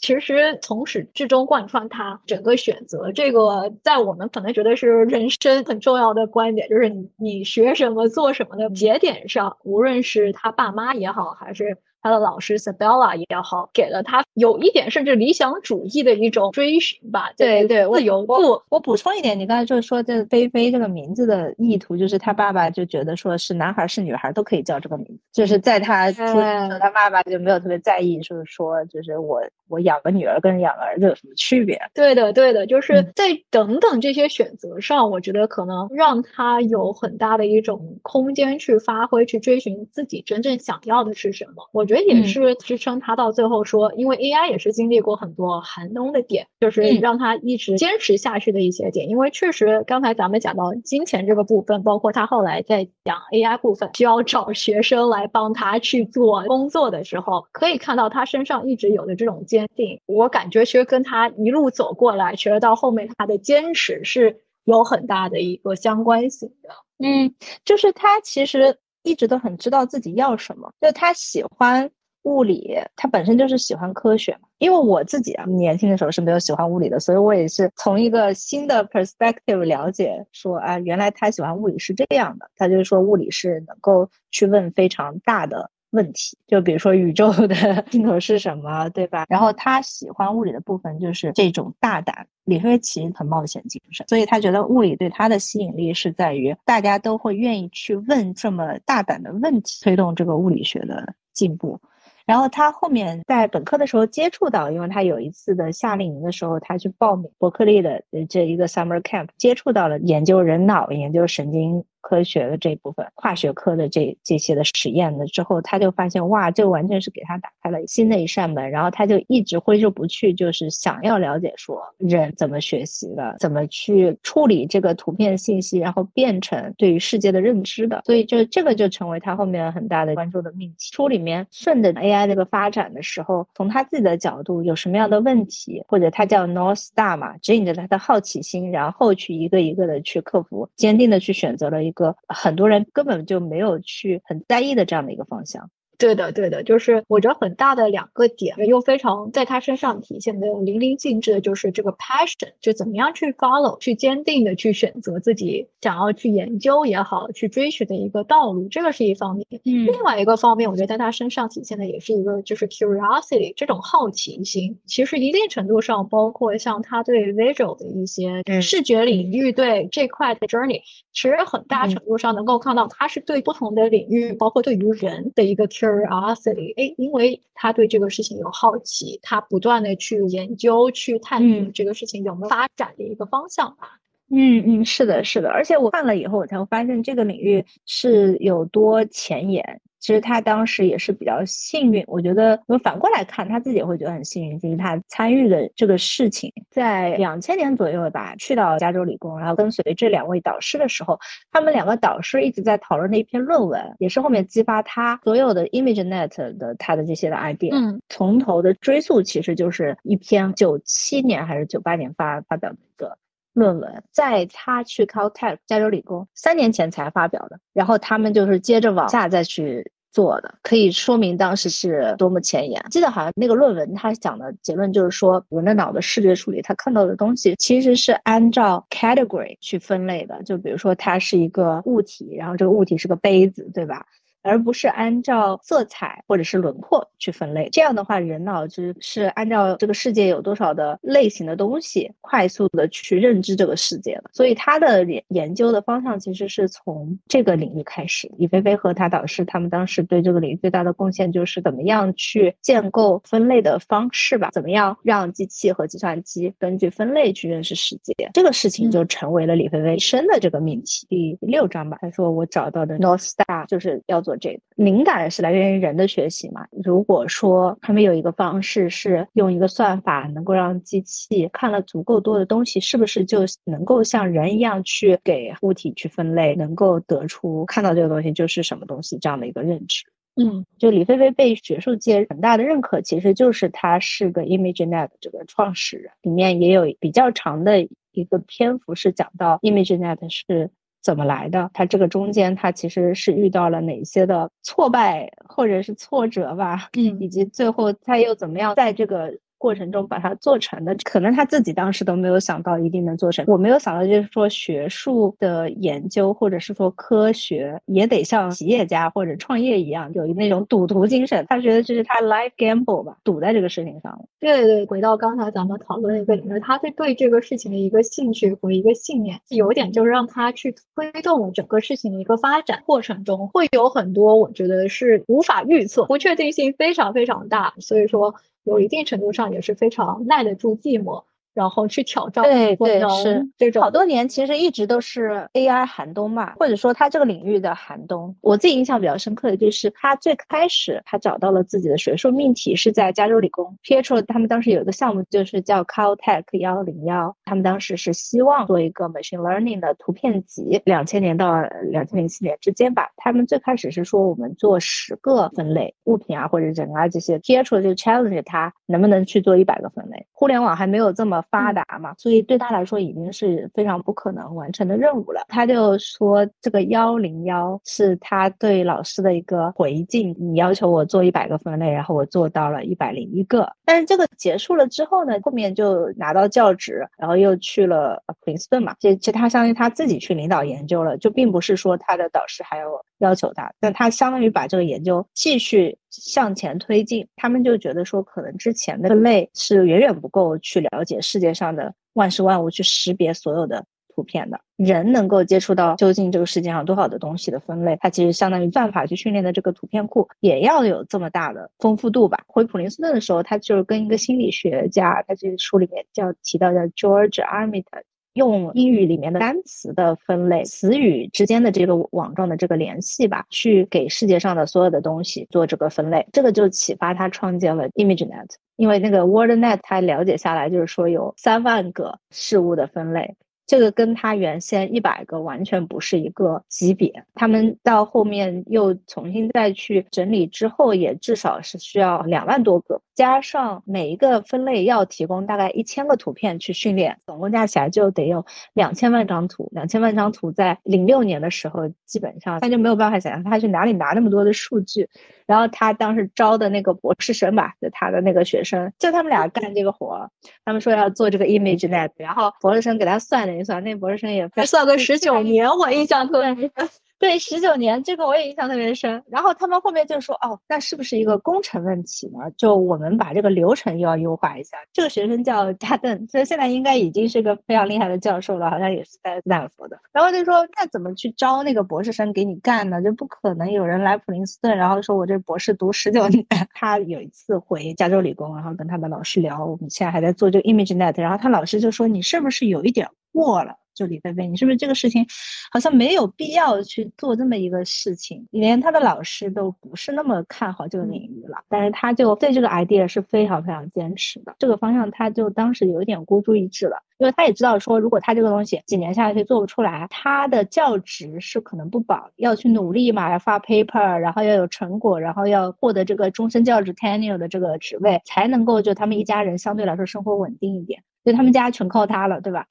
[0.01, 11.79] 其实从始至终贯穿他整个选择，这个在我们可能觉得是人生很重要的观点，就是你你学什么做什么的节点上，无论是他爸妈也好，还是。
[12.09, 17.31] 他的老师 Sabella 也好，给了他有一点甚至理想主义的一种追寻吧。
[17.37, 18.63] 对对，自由度。
[18.71, 31.79] 我补充一点，你刚才就是说这菲菲这个名字的意图，就是他爸爸就觉得说是男孩是女孩都可以叫这个名字，就是在他出生时，他爸爸就没有特别在意，就是说就是我我养个女儿跟养个儿子有什么区别？
[31.93, 41.69] 对的对的，就是在等等这些选择上，我觉得可能让他有很大的一种空间去发挥，去追寻自己真正想要的是什么。
[41.73, 41.89] 我。
[41.89, 49.09] 觉得也是支撑他到最后说，因为 AI 也是经历过很多寒冬的点，就是让他一直坚持下去的一些点。
[49.09, 60.01] 因为确实刚才咱们讲到金钱这个部分，包括他后来在讲 AI 部分需要找学生来帮他去做工作的时候，可以看到他身上一直有的这种坚定。
[60.07, 66.71] 我感觉其实跟他一路走过来，其实到后面他的坚持是有很大的一个相关性的。
[66.99, 67.35] 嗯，
[67.65, 68.79] 就是他其实。
[69.03, 71.91] 一直都很知道自己要什么，就他喜欢
[72.23, 74.37] 物理，他本身就是喜欢科学。
[74.59, 82.51] 因为我自己啊，年轻的时候是没有喜欢物理的，所以我也是从一个新的 perspective 了解，说啊，原来他喜欢物理是这样的。
[82.57, 85.71] 他就是说，物理是能够去问非常大的。
[85.91, 89.25] 问题就比如说宇宙的 尽头是什么，对吧？
[89.29, 92.27] 然后他喜欢物理的部分就是这种大胆。
[92.45, 101.79] 李飞其实很冒险精神，所以他觉得物理对他的吸引力是在于大家都会愿意去问这么大胆的问题，推动这个物理学的进步。
[102.25, 111.85] 然后他后面在本科的时候接触到，因为他有一次的夏令营的时候，他去报名伯克利的这一个 summer camp，接触到了研究人脑、研究神经。
[112.09, 130.77] 科学的这部分，跨学科的这这些的实验的之后，他就发现哇，这完全是给他打开了新的一扇门，然后他就一直挥之不去，就是想要了解说人怎么学习的，怎么去处理这个图片信息，然后变成对于世界的认知的，所以就这个就成为他后面很大的关注的命题。
[130.79, 141.93] 书里面顺着 AI 这个发展的时候，从他自己的角度有什么样的问题，或者他叫 North Star 嘛，指引着他的好奇心，然后去一个一个的去克服，坚定的去选择了一。
[141.99, 145.71] 个很多人根本就没有去很在意的这样的一个方向。
[145.99, 159.45] 对的，对的，就是我觉得很大的两个点，又非常在他身上体现的淋漓尽致的，就是这个 passion，就怎么样去 follow，去坚定的去选择自己想要去研究也好，去追寻的一个道路，这个是一方面。
[159.65, 164.79] 嗯，另外一个方面，我觉得在他身上体现的也是一个就是 curiosity，这种好奇心。
[164.87, 170.83] 其实一定程度上，包括像他对 visual 的一些视觉领域对这块的 journey，
[171.13, 175.88] 其实很大程度上能够看到他是对不同的领域，包括对于人的一个 cur。
[175.89, 183.99] curiosity，哎，因为他对这个事情有好奇，他不断的去研究、去探索这个事情有没有发展的一个方向吧。
[184.31, 189.81] 嗯嗯，是的，是的，而且我看了以后，我才会发现这个领域是有多前沿。
[190.01, 201.19] 其实他当时也是比较幸运，我觉得我反过来看，他自己也会觉得很幸运，就是他参与的这个事情，在两千年左右吧，去到加州理工，然后跟随这两位导师的时候，
[201.51, 213.19] 他们两个导师一直在讨论的一篇论文，也是后面激发他所有的 ImageNet 的他的这些的 idea，嗯，从头的追溯其实就是一篇九七年还是九八年发发表的一个。
[213.59, 222.83] 论文在他去 Caltech 加州理工三年前才发表的，然后他们就是接着往下再去做的，可以说明当时是多么前沿。
[222.91, 234.07] 记得好像那个论文他讲的结论就是说，人的脑的视觉处理，他看到的东西其实是按照 category 去分类的，就比如说它是一个物体，然后这个物体是个杯子，对吧？
[234.49, 244.31] 而不是按照色彩或者是轮廓去分类，这样的话，人脑就是按照这个世界有多少的类型的东西，快速的去认知这个世界了。
[244.33, 248.31] 所以他的研研究的方向其实是从这个领域开始。
[248.39, 258.15] 李飞飞和他导师他们当时对这个领域最大的贡献就是怎么样去建构分类的方式吧，怎么样让机器和计算机根据分类去认识世界。
[258.33, 261.07] 这个事情就成为了李飞飞生的这个命题。
[261.09, 264.38] 第六章吧，他说我找到的 North Star 就是要做。
[264.39, 264.61] project。
[264.77, 266.67] 灵感是来源于人的学习嘛？
[266.85, 280.05] 如果说他们有一个方式是用一个算法能够让机器看了足够多的东西，是不是就能够像人一样去给物体去分类，能够得出看到这个东西就是什么东西这样的一个认知？
[280.37, 287.81] 嗯，就李飞飞被学术界很大的认可，其实就是他是个 ImageNet 这个创始人，里面也有比较长的
[288.13, 290.71] 一个篇幅是讲到 ImageNet 是。
[291.03, 291.71] 怎么来的？
[291.73, 296.89] 他这个中间，他其实是遇到了哪些的挫败或者是挫折吧？
[296.97, 299.39] 嗯，以及最后他又怎么样在这个。
[299.59, 303.45] 过程中把它做成的，可能他自己当时都没有想到一定能做成。
[303.49, 311.45] 我没有想到，就是说学术的研究或者是说科学也得像企业家或者创业一样，有那种赌徒精神。
[311.49, 314.25] 他觉得这是他 life gamble 吧，赌在这个事情上了。
[314.41, 328.35] 对对，回到刚才咱们讨论的一个点，就是，他是对这个事情的一个兴趣和一个信念，有点就是让他去推动整个事情的一个发展过程中，会有很多我觉得是无法预测，不确定性非常非常大，所以说。
[328.69, 331.25] 有一定程度上也是非常耐得住寂寞。
[331.59, 338.37] 然后去挑战，对对是这种好多年，其实一直都是 AI 寒冬嘛，或者说它这个领域的寒冬。
[338.41, 353.11] 我自己印象比较深刻的就是他最开始他找到了自己的学术命题是在加州理工，Pietro 他们当时有一个项目就是叫 Caltech 幺零幺，他们当时是希望做一个 machine learning 的图片集，两千年到两千零七年之间吧。
[353.17, 360.25] 他们最开始是说我们做十个分类物品啊或者人啊这些，Pietro 就 challenge 他能不能去做一百个分类。
[360.31, 361.43] 互联网还没有这么。
[361.51, 365.43] 发达嘛，所以对他来说已经是非常不可能完成的任务了。
[365.49, 370.35] 他就说这个幺零幺是他对老师的一个回敬。
[370.39, 373.71] 你要求我做一百个分类，然后我做到了一百零一个。
[373.85, 378.95] 但是这个结束了之后呢，后面就拿到教职，然后又去了普林斯顿嘛。
[379.01, 382.87] 这其实他相当于他自己去领导研究了，就并不是说他的导师还要
[383.19, 387.27] 要求他，但他相当于把这个研究继续向前推进。
[387.37, 393.85] 他们就觉得说，可能之前的分类是远远不够去了解世界上的万事万物，去识别所有的
[394.15, 394.61] 图片的。
[394.77, 402.45] 人能够接触到究竟这个世界上多少的东西的分类，它其实相当于算法去训练的这个图片库也要有这么大的丰富度吧。
[402.47, 408.05] 回普林斯顿的时候，他就是跟一个心理学家，他这个书里面叫提到叫 George Armitage。
[408.39, 418.47] 用英语里面的单词的分类，词语之间的这个网状的这个联系吧，去给世界上的所有的东西做这个分类，这个就启发他创建了 ImageNet。
[418.77, 423.35] 因为那个 WordNet 他了解下来，就是说有三万个事物的分类。
[423.69, 439.69] 这个跟他原先一百个完全不是一个级别，他们到后面又重新再去整理之后，也至少是需要两万多个，加上每一个分类要提供大概一千个图片去训练，总共加起来就得有两千万张图。
[439.73, 445.11] 两千万张图在零六年的时候，基本上他就没有办法想象他去哪里拿那么多的数据。
[445.49, 450.31] 然后他当时招的那个博士生吧，就他的那个学生，就他们俩干这个活。
[450.65, 456.71] 他们说要做这个 ImageNet，然后博士生给他算了一算，那博士生也算个十九年，我印象特别深。
[457.19, 459.21] 对，十九年这个我也印象特别深。
[459.27, 462.49] 然后他们后面就说，哦，那是不是一个工程问题呢？
[462.57, 464.77] 就我们把这个流程又要优化一下。
[464.93, 469.99] 这个学生叫 加邓，所以现在应该已经是个非常厉害的教授了，好像也是在斯坦福的。
[470.13, 473.03] 然后就说，那怎么去招那个博士生给你干呢？
[473.03, 476.47] 就不可能有人来普林斯顿，然后说我这博士读十九年。
[476.73, 483.75] 他有一次回加州理工，然后跟他的老师聊，我们现在还在做这个 ImageNet，然后他老师就说，你是不是有一点过了？
[483.99, 485.27] 就李飞飞，你是不是这个事情
[485.73, 488.47] 好像没有必要去做这么一个事情？
[488.53, 494.55] 连他的老师都不是那么看好这个领域了，但是他就对这个 idea 是非常非常坚持的。
[494.61, 511.03] 这个方向他就当时有一点孤注一掷了，因为他也知道说，如果他这个东西几年下去做不出来，他的教职是可能不保，要去努力嘛，要发 paper，然后要有成果，然后要获得这个终身教职 tenure 的这个职位，才能够就他们一家人相对来说生活稳定一点。
[511.31, 512.67] 就他们家全靠他了，对吧？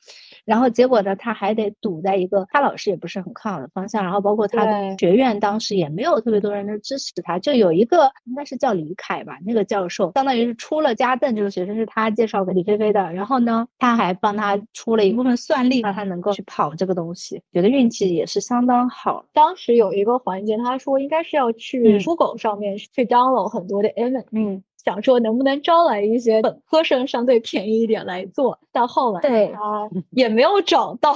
[0.46, 7.38] 然后结果呢，他还得堵在一个他老师也不是很看好的方向，然后包括他的学院当时也没有特别多人的支持他。
[7.38, 19.26] 就有一个应该是叫李凯吧，那个教授相当于是出了家邓这个学生是他介绍给李飞飞的，然后呢，他还帮他出了一部分算力，让他能够去跑这个东西，觉得运气也是相当好。
[19.34, 24.64] 当时有一个环节，他说应该是要去酷狗上面去 download 很多的 image，嗯。
[24.88, 31.14] 想说能不能招来一些本科生相对便宜一点来做，但后来对他也没有找到，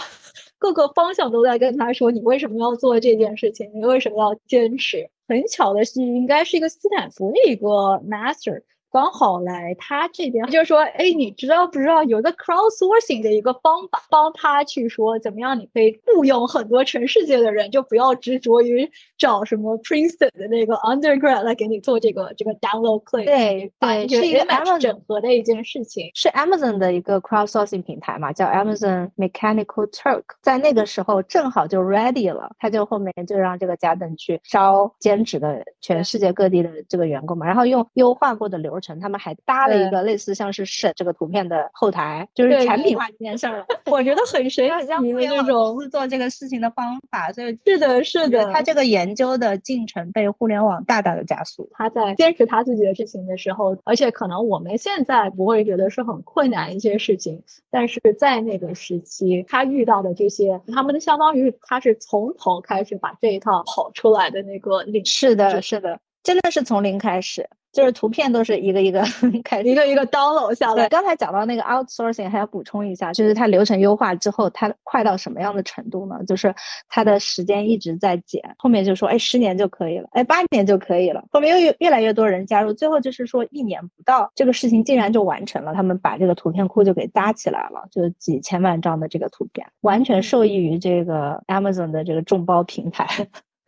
[0.58, 5.10] 各个方向都在跟他说你为什么要做这件事情，你为什么要坚持？
[5.26, 7.66] 很巧的是，应该是一个斯坦福的一个
[8.06, 8.62] master，
[8.92, 23.26] 刚好来他这边， 就是说，哎，你知道不知道有个 crowdsourcing 的一个方法，帮他去说怎么样，你可以雇佣很多全世界的人，就不要执着于找什么 Princeton 的那个 undergrad 来给你做这个这个 download click。
[23.26, 51.70] 对对，是一个 Amazon 整合的一件事情，是 Amazon 的一个 crowdsourcing 平台嘛，叫 Amazon Mechanical Turk，在那个时候正好就 ready 了，他就后面就让这个加登去招兼职的全世界各地的这个员工嘛，然后用优化过的流程，他们还搭了一个类似像是审这个图片的后台，就是产品化这件事儿，我觉得很神奇的这种做这个事情的方法，所以是的，是的，他这个研究的进程被互联网大大的加速。
[51.74, 67.50] 他在坚持他自己的事情的时候，而且可能我们现在不会觉得是很困难一些事情，但是在那个时期，他遇到的这些，他们相当于他是从头开始把这一套跑出来的那个领是的，是的，真的是从零开始。
[67.72, 69.04] 就是图片都是一个一个
[69.44, 70.90] 开，一个一个 download 下来。
[70.90, 76.20] 刚才讲到那个 outsourcing，还要补充一下，就是它流程优化之后，它快到什么样的程度呢？
[76.28, 76.54] 就是
[76.90, 93.08] 它的时间一直在减，后面就说，哎，十年就可以了，哎，八年就可以了，后面又有越来越多人加入，最后就是说一年不到，这个事情竟然就完成了，他们把这个图片库就给搭起来了，就几千万张的这个图片，完全受益于这个 Amazon 的这个众包平台。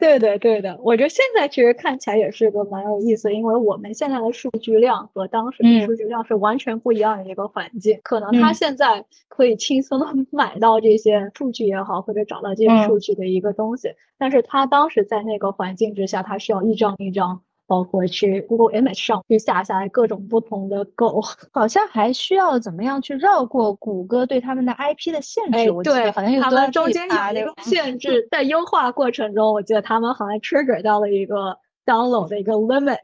[0.04, 7.98] 对的对的，我觉得现在其实看起来也是个蛮有意思，因为我们现在的数据量和当时的数据量是完全不一样的一个环境。
[8.04, 17.42] 可能他现在可以轻松的 买到这些数据也好，或者找到这些数据的一个东西，但是他当时在那个环境之下，他需要一张一张。
[17.74, 21.20] 包括去 Google Image 上去下下来各种不同的狗，
[21.52, 25.74] 好像还需要怎么样去绕过谷歌对他们的 IP 的限制。
[25.84, 33.00] 对，好像有他们中间有一个限制，在优化过程中，我记得他们好像 trigger 到了一个 download 的一个 limit。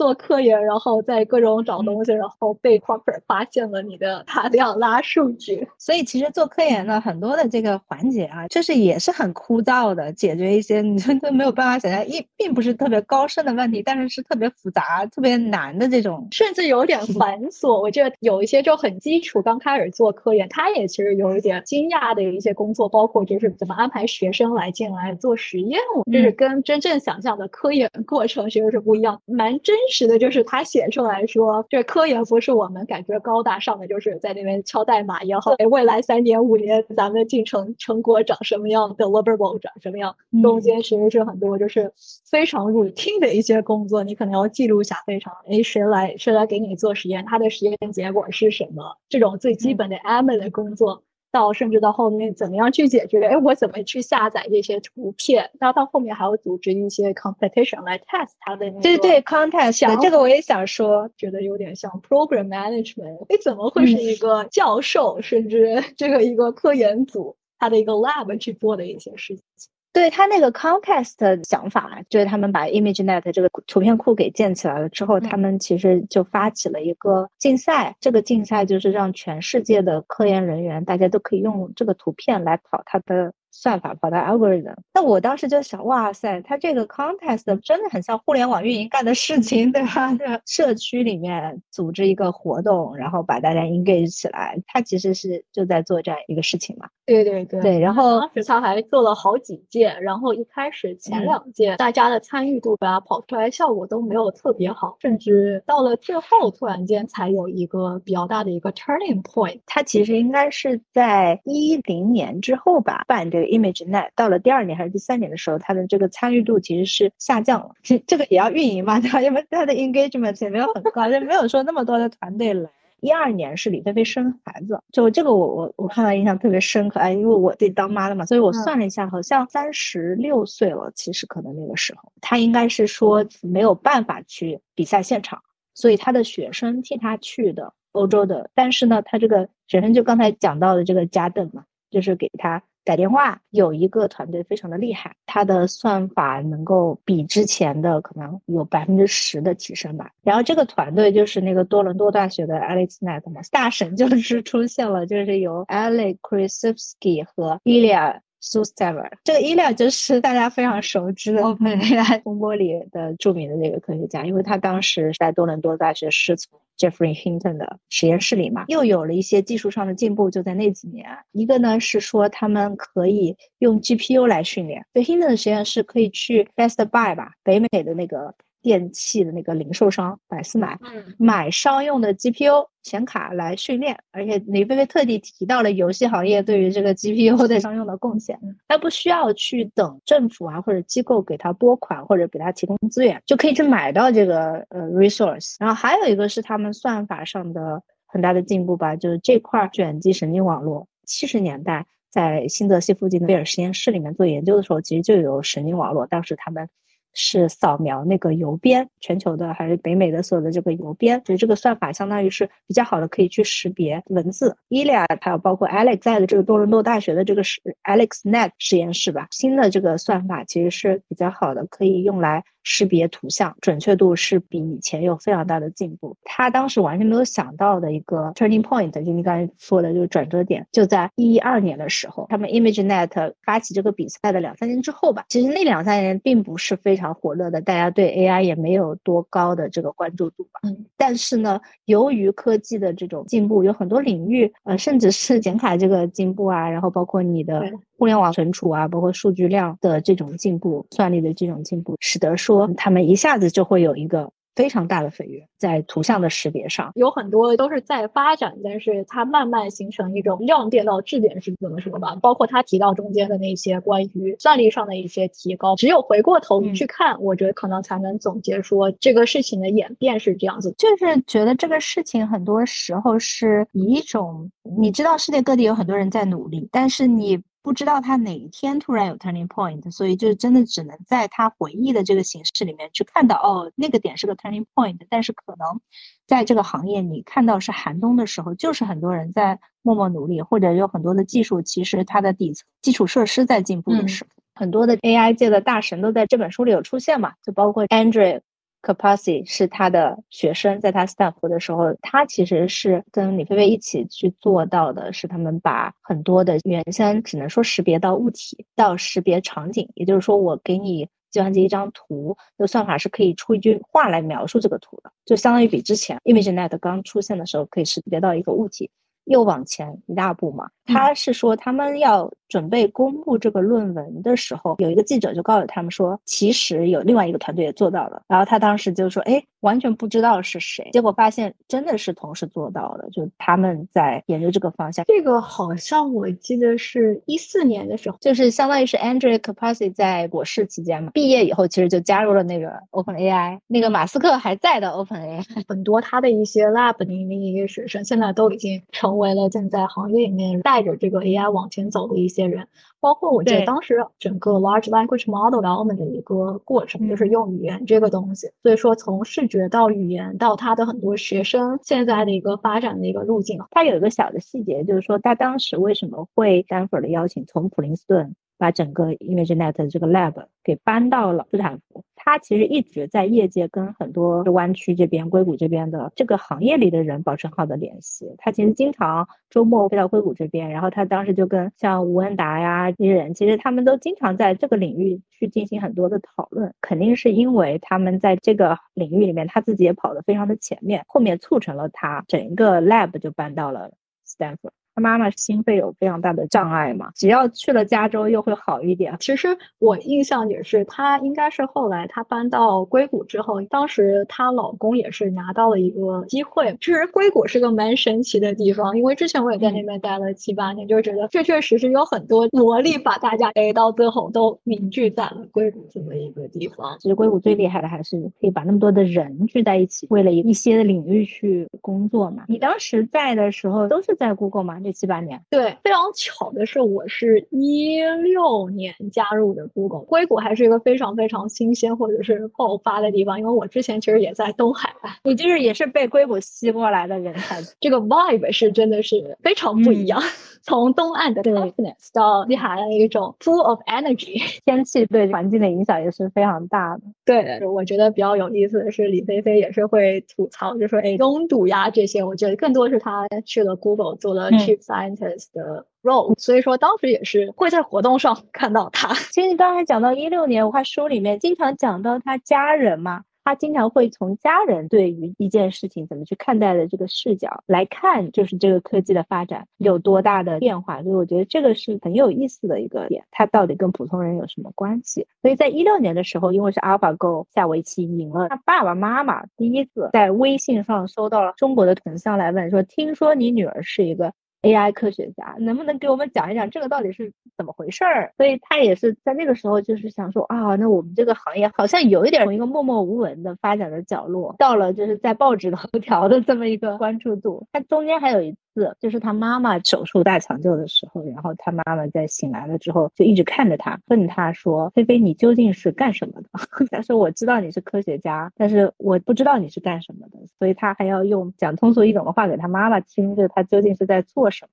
[0.00, 5.68] 做科研，然后在各种找东西，然后被 Corporate 发现了你的大量拉数据。
[5.76, 17.78] 所以其实做科研呢，很多的这个环节啊，就是也是很枯燥的，解决一些你真的没有办法想象，一并不是特别高深的问题，但是是特别复杂、特别难的这种，甚至有点繁琐。
[17.78, 25.78] 我觉得有一些就很基础，刚开始做科研，他也其实有一点惊讶的一些工作，包括就是怎么安排学生来进来做实验，
[26.10, 29.76] 就是跟真正想象的科研过程其实是不一样，蛮真。
[29.90, 41.92] 实的就是他写出来说，这科研不是我们感觉高大上的，就是在那边敲代码也好，未来三年五年咱们进程成果长什么样，deliverable 长什么样，中间其实是很多就是
[42.24, 51.02] 非常 routine 的一些工作，你可能要记录下非常，哎，谁来谁来给你做实验，他的实验结果是什么，这种最基本的 admin 的工作。
[51.32, 53.22] 到甚至到后面怎么样去解决？
[53.22, 55.50] 哎，我怎么去下载这些图片？
[55.60, 58.80] 那到后面还要组织一些 competition 来 test 它的那个。
[58.80, 63.24] 对对，contest，这个我也想说，觉得有点像 program management。
[63.28, 69.70] 哎，怎么会是一个教授，甚至这个一个科研组，他的一个 lab 去做的一些事情？
[69.92, 77.96] 对他那个 contest 的想法，就是他们把 ImageNet 这个图片库给建起来了之后，他们其实就发起了一个竞赛。
[78.00, 83.32] 这个竞赛就是让全世界的科研人员，大家都可以用这个图片来跑它的。
[83.52, 90.14] 算法跑到 algorithm，那我当时就想，哇塞，它这个 contest 真的很像互联网运营干的事情，对吧？
[90.14, 96.88] 这社区里面组织一个活动，然后把大家 engage 起来，它其实是就在做这样一个事情嘛。
[97.14, 97.60] 对对对。
[97.60, 109.60] 对，然后当时他还做了好几届，然后一开始前两届大家的参与度吧，跑出来效果都没有特别好，甚至到了最后突然间才有一个比较大的一个 turning point。
[109.66, 113.50] 他其实应该是在一零年之后吧办这个。
[113.50, 117.70] ImageNet 到了第二年还是第三年的时候，他的这个参与度其实是下降了。
[117.82, 119.20] 这 这个也要运营嘛，对吧？
[119.20, 122.70] 因为它的 engagement 也没有很高，就没有说那么多的团队来。
[123.00, 127.00] 一二年是李菲菲生孩子，就这个我我我看到印象特别深刻。
[127.00, 130.90] 哎，因为我自己当妈的嘛，所以我算了一下，好像三十六岁了。
[130.94, 135.42] 其实可能那个时候，她应该是说没有办法去比赛现场，
[135.74, 138.50] 所以她的学生替她去的欧洲的。
[138.54, 142.62] 但是呢，她这个学生就刚才讲到的这个加邓嘛，就是给他。
[142.84, 150.10] 打电话有一个团队非常的厉害，它的算法能够比之前的可能有百分之十的提升吧。
[150.22, 159.10] 然后这个团队就是那个多伦多大学的 AlexNet 嘛，大神就是出现了，就是由 Alex Krasovsky 和 Ilya Sutskever。
[159.24, 166.59] 这个 Ilya 就是大家非常熟知的 OpenAI 风波里的著名的这个科学家，因为他当时在多伦多大学师从。
[166.80, 170.30] Jeffrey Hinton 的实验室里嘛，又有了一些技术上的进步。
[170.30, 174.86] 就在那几年，一个呢是说他们可以用 GPU 来训练。
[174.94, 180.78] 对 Hinton 的实验室可以去 Best Buy 吧，北美的那个电器的那个零售商百思买，
[181.18, 183.98] 买商用的 GPU 显卡来训练。
[184.12, 188.38] 而且李飞飞特地提到了游戏行业对于这个 GPU 的商用的贡献，
[188.68, 195.56] 他不需要去等政府啊或者机构给他拨款或者给他提供资源，就可以去买到这个呃 resource。
[195.58, 201.86] 然后还有一个是他们算法上的很大的进步吧，就是这块卷积神经网络，七十年代。
[202.10, 206.08] 在新泽西附近的贝尔实验室里面做研究的时候，其实就有神经网络。
[206.08, 206.68] 当时他们
[207.14, 214.56] 是扫描那个邮编，全球的还是北美的所有的这个邮编，所以这个算法相当于是比较好的，可以去识别文字。
[214.68, 222.44] 伊利亚还有包括 Alex 在的这个多伦多大学的这个是 AlexNet 实验室吧，新的这个算法其实是比较好的，可以用来。
[222.72, 226.16] 识别图像准确度是比以前有非常大的进步。
[226.22, 235.24] 他当时完全没有想到的一个 turning point，就你刚才说的，就是转折点，就在一二年的时候，他们 ImageNet 发起这个比赛的两三年之后吧。
[235.28, 240.60] 其实那两三年并不是非常火热的，大家对 AI 也没有多高的这个关注度吧。
[240.62, 240.86] 嗯。
[240.96, 247.68] 但是呢，由于科技的这种进步，有很多领域，呃，甚至是显卡这个进步啊，然后包括你的。
[248.00, 262.16] 互联网存储啊，包括数据量的这种进步，算力的这种进步，使得说他们一下子就会有一个非常大的飞跃，在图像的识别上，有很多都是在发展，但是它慢慢形成一种量变到质变是怎么说吧？
[262.16, 270.74] 包括他提到中间的那些关于算力上的一些提高，只有回过头去看，我觉得可能才能总结说这个事情的演变是这样子。
[270.76, 277.40] 就是觉得这个事情很多时候是以一种你知道世界各地有很多人在努力，但是你。
[277.62, 284.98] 不知道他哪一天突然有 turning point，所以就真的只能在他回忆的这个形式里面去看到，哦，那个点是个 turning point。
[285.08, 285.80] 但是可能
[286.26, 298.40] 在这个行业，你看到是寒冬的时候，就是很多人在默默努力，或者有很多的技术，其实它的底层基础设施在进步的时候，很多的 AI 界的大神都在这本书里有出现嘛，就包括 Andrew。
[298.82, 318.90] Capacity 是他的学生，在他 staff 的时候，他其实是跟李飞飞一起去做到的，是他们把很多的原先只能说识别到物体，到识别场景，也就是说，我给你计算机一张图，那算法是可以出一句话来描述这个图的，就相当于比之前 ImageNet 刚出现的时候可以识别到一个物体。
[319.26, 320.68] 又往前一大步嘛？
[320.86, 328.20] 他是说他们要准备公布这个论文的时候，有一个记者就告诉他们说，其实有另外一个团队也做到了。
[328.28, 330.90] 然后他当时就说，哎，完全不知道是谁。
[330.92, 335.04] 结果发现真的是同时做到了，就他们在研究这个方向。
[335.06, 349.20] 这个好像我记得是一四年的时候，就是相当于是 Andrew Capacity 在博士期间嘛，毕业以后其实就加入了那个 Open AI，那个马斯克还在的 Open AI，很多他的一些 lab 的那些学生现在都已经成。
[349.20, 352.68] 为了现在行业里面带着这个 AI 往前走的一些人，
[353.00, 358.50] 包括我记得当时整个 Large Language Model development 的一个过程，就是用语言这个东西。
[358.62, 368.34] 所以说，从视觉到语言到他的很多学生现在的一个发展的一个路径，他有一个小的细节，就是说他当时为什么会 Stanford 的邀请从普林斯顿。
[368.60, 372.04] 把整个 ImageNet 的这个 lab 给搬到了斯坦福。
[372.22, 378.34] 他其实一直在业界跟很多湾区这边、硅谷这边的这个行业里的人保持好的联系。
[378.36, 386.74] 他其实经常周末飞到硅谷这边，然后他当时就跟像吴恩达呀这些人，其实他们都经常在这个领域去进行很多的讨论。
[386.82, 393.92] 肯定是因为他们在这个领域里面，他自己也跑得非常的前面，后面促成了他整个 lab 就搬到了
[394.24, 394.70] 斯坦福。
[395.00, 399.16] 他妈妈心肺有非常大的障碍嘛，只要去了加州又会好一点。
[399.18, 399.48] 其实
[399.78, 406.76] 我印象也是，她应该是后来她搬到硅谷之后，当时她老公也是拿到了一个机会。
[406.80, 416.98] 其实硅谷是个蛮神奇的地方，因为之前我也在那边待了七八年，就觉得确确实实有很多魔力把大家给到最后都凝聚在了硅谷这么一个地方。
[417.00, 422.44] 其实硅谷最厉害的还是可以把那么多的人聚在一起，为了一些领域去工作嘛。
[422.48, 424.78] 你当时在的时候都是在 Google 吗？
[424.90, 440.20] 这七八年，对，非常巧的是，我是一六年加入的 Google，硅谷还是一个非常非常新鲜或者是爆发的地方，因为我之前其实也在东海岸，你就是也是被硅谷吸过来的人才，这个 vibe 是真的是非常不一样。
[440.62, 447.02] 从东岸的 toughness 到西海岸的一种 full of energy，天气对环境的影响也是非常大的。
[447.24, 459.14] 对，我觉得比较有意思的是，李飞飞也是会吐槽，就说哎，拥堵呀这些，我觉得更多是他去了 Google 做了 chief scientist 的 role，所以说当时也是会在活动上看到他。
[459.14, 463.22] 其实你刚才讲到一六年，我看书里面经常讲到他家人嘛。
[463.44, 471.02] 他经常会从家人对于一件事情怎么去看待的这个视角来看，就是这个科技的发展有多大的变化。
[471.02, 475.26] 所以我觉得这个是很有意思的一个点，它到底跟普通人有什么关系？
[475.42, 484.32] 所以在一六年的时候，因为是 AlphaGo 下围棋赢了，他爸爸妈妈第一次在微信上收到了中国的同乡来问说：“听说你女儿是一个。”
[484.62, 488.32] AI 科学家能不能给我们讲一讲这个到底是怎么回事儿？
[488.36, 497.66] 所以他也是在那个时候就是想说啊，那我们这个行业好像有一点从一个默默无闻的发展的角落，到了就是在报纸头条的这么一个关注度。
[497.72, 498.54] 他中间还有一。
[499.00, 506.48] 就是他妈妈手术大抢救的时候，然后他妈妈在醒来了之后就一直看着他，问他说：“菲菲，你究竟是干什么的？”
[506.90, 514.70] 他说：“我知道你是科学家，但是我不知道你是干什么的。”所以他还要用讲通俗易懂的话给他妈妈听，就是他究竟是在做什么。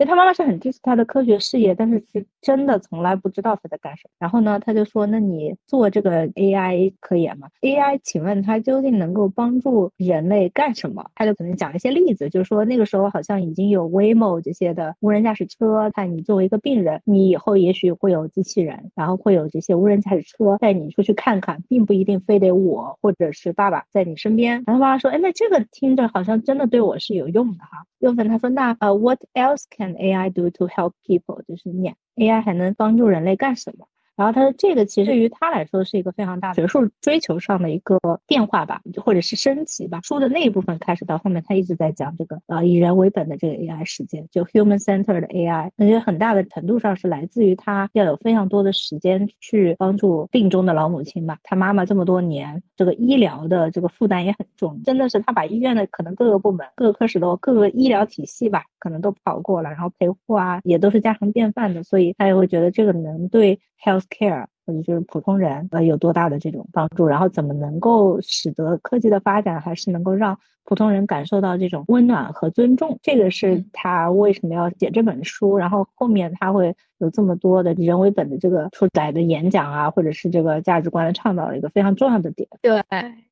[0.00, 4.10] 所以他妈妈是很支持他的科学事业，但是是真的从来不知道他在干什么。
[4.18, 15.90] 然后呢，他就说：“那你做这个 AI 科研嘛？AI，请问它究竟能够帮助人类干什么？”他就可能讲一些例子，就是说那个时候好像已经有 Waymo 这些的无人驾驶车。
[15.92, 24.64] 看你作为一个病人，你以后也许会有机器人，然后会有这些无人驾驶车带你出去看看，并不一定非得我或者是爸爸在你身边。
[24.66, 33.86] 然后妈妈说：“哎，那这个听着好像真的对我是有用的哈。”又问他说：“那呃，What else can？” AI do to help people，就是念 AI 还能帮助人类干什么？
[34.20, 39.98] 然后他说，这个其实对于他来说是一个非常大学术追求上的一个变化吧，或者是升级吧。
[40.02, 45.70] 书的那一部分开始到后面，他一直在讲这个呃以人为本的这个 AI 世界，就 human centered AI。
[45.76, 51.38] 我觉很大的程度上是来自于他要有非常多的时间去帮助病中的老母亲吧。
[51.42, 64.04] 他妈妈这么多年，这个医疗的这个负担也很重，真的是他把医院的可能各个部门、各个科室都各个医疗体系吧，可能都跑过了，然后陪护啊也都是家常便饭的，所以他也会觉得这个能对 health。
[64.10, 82.48] care 或者就是普通人呃有多大的这种帮助，然后怎么能够使得科技的发展还是能够让普通人感受到这种温暖和尊重，这个是他为什么要写这本书，然后后面他会有这么多的人为本的这个出来的演讲啊，或者是这个价值观的倡导的一个非常重要的点。
[82.62, 82.82] 对，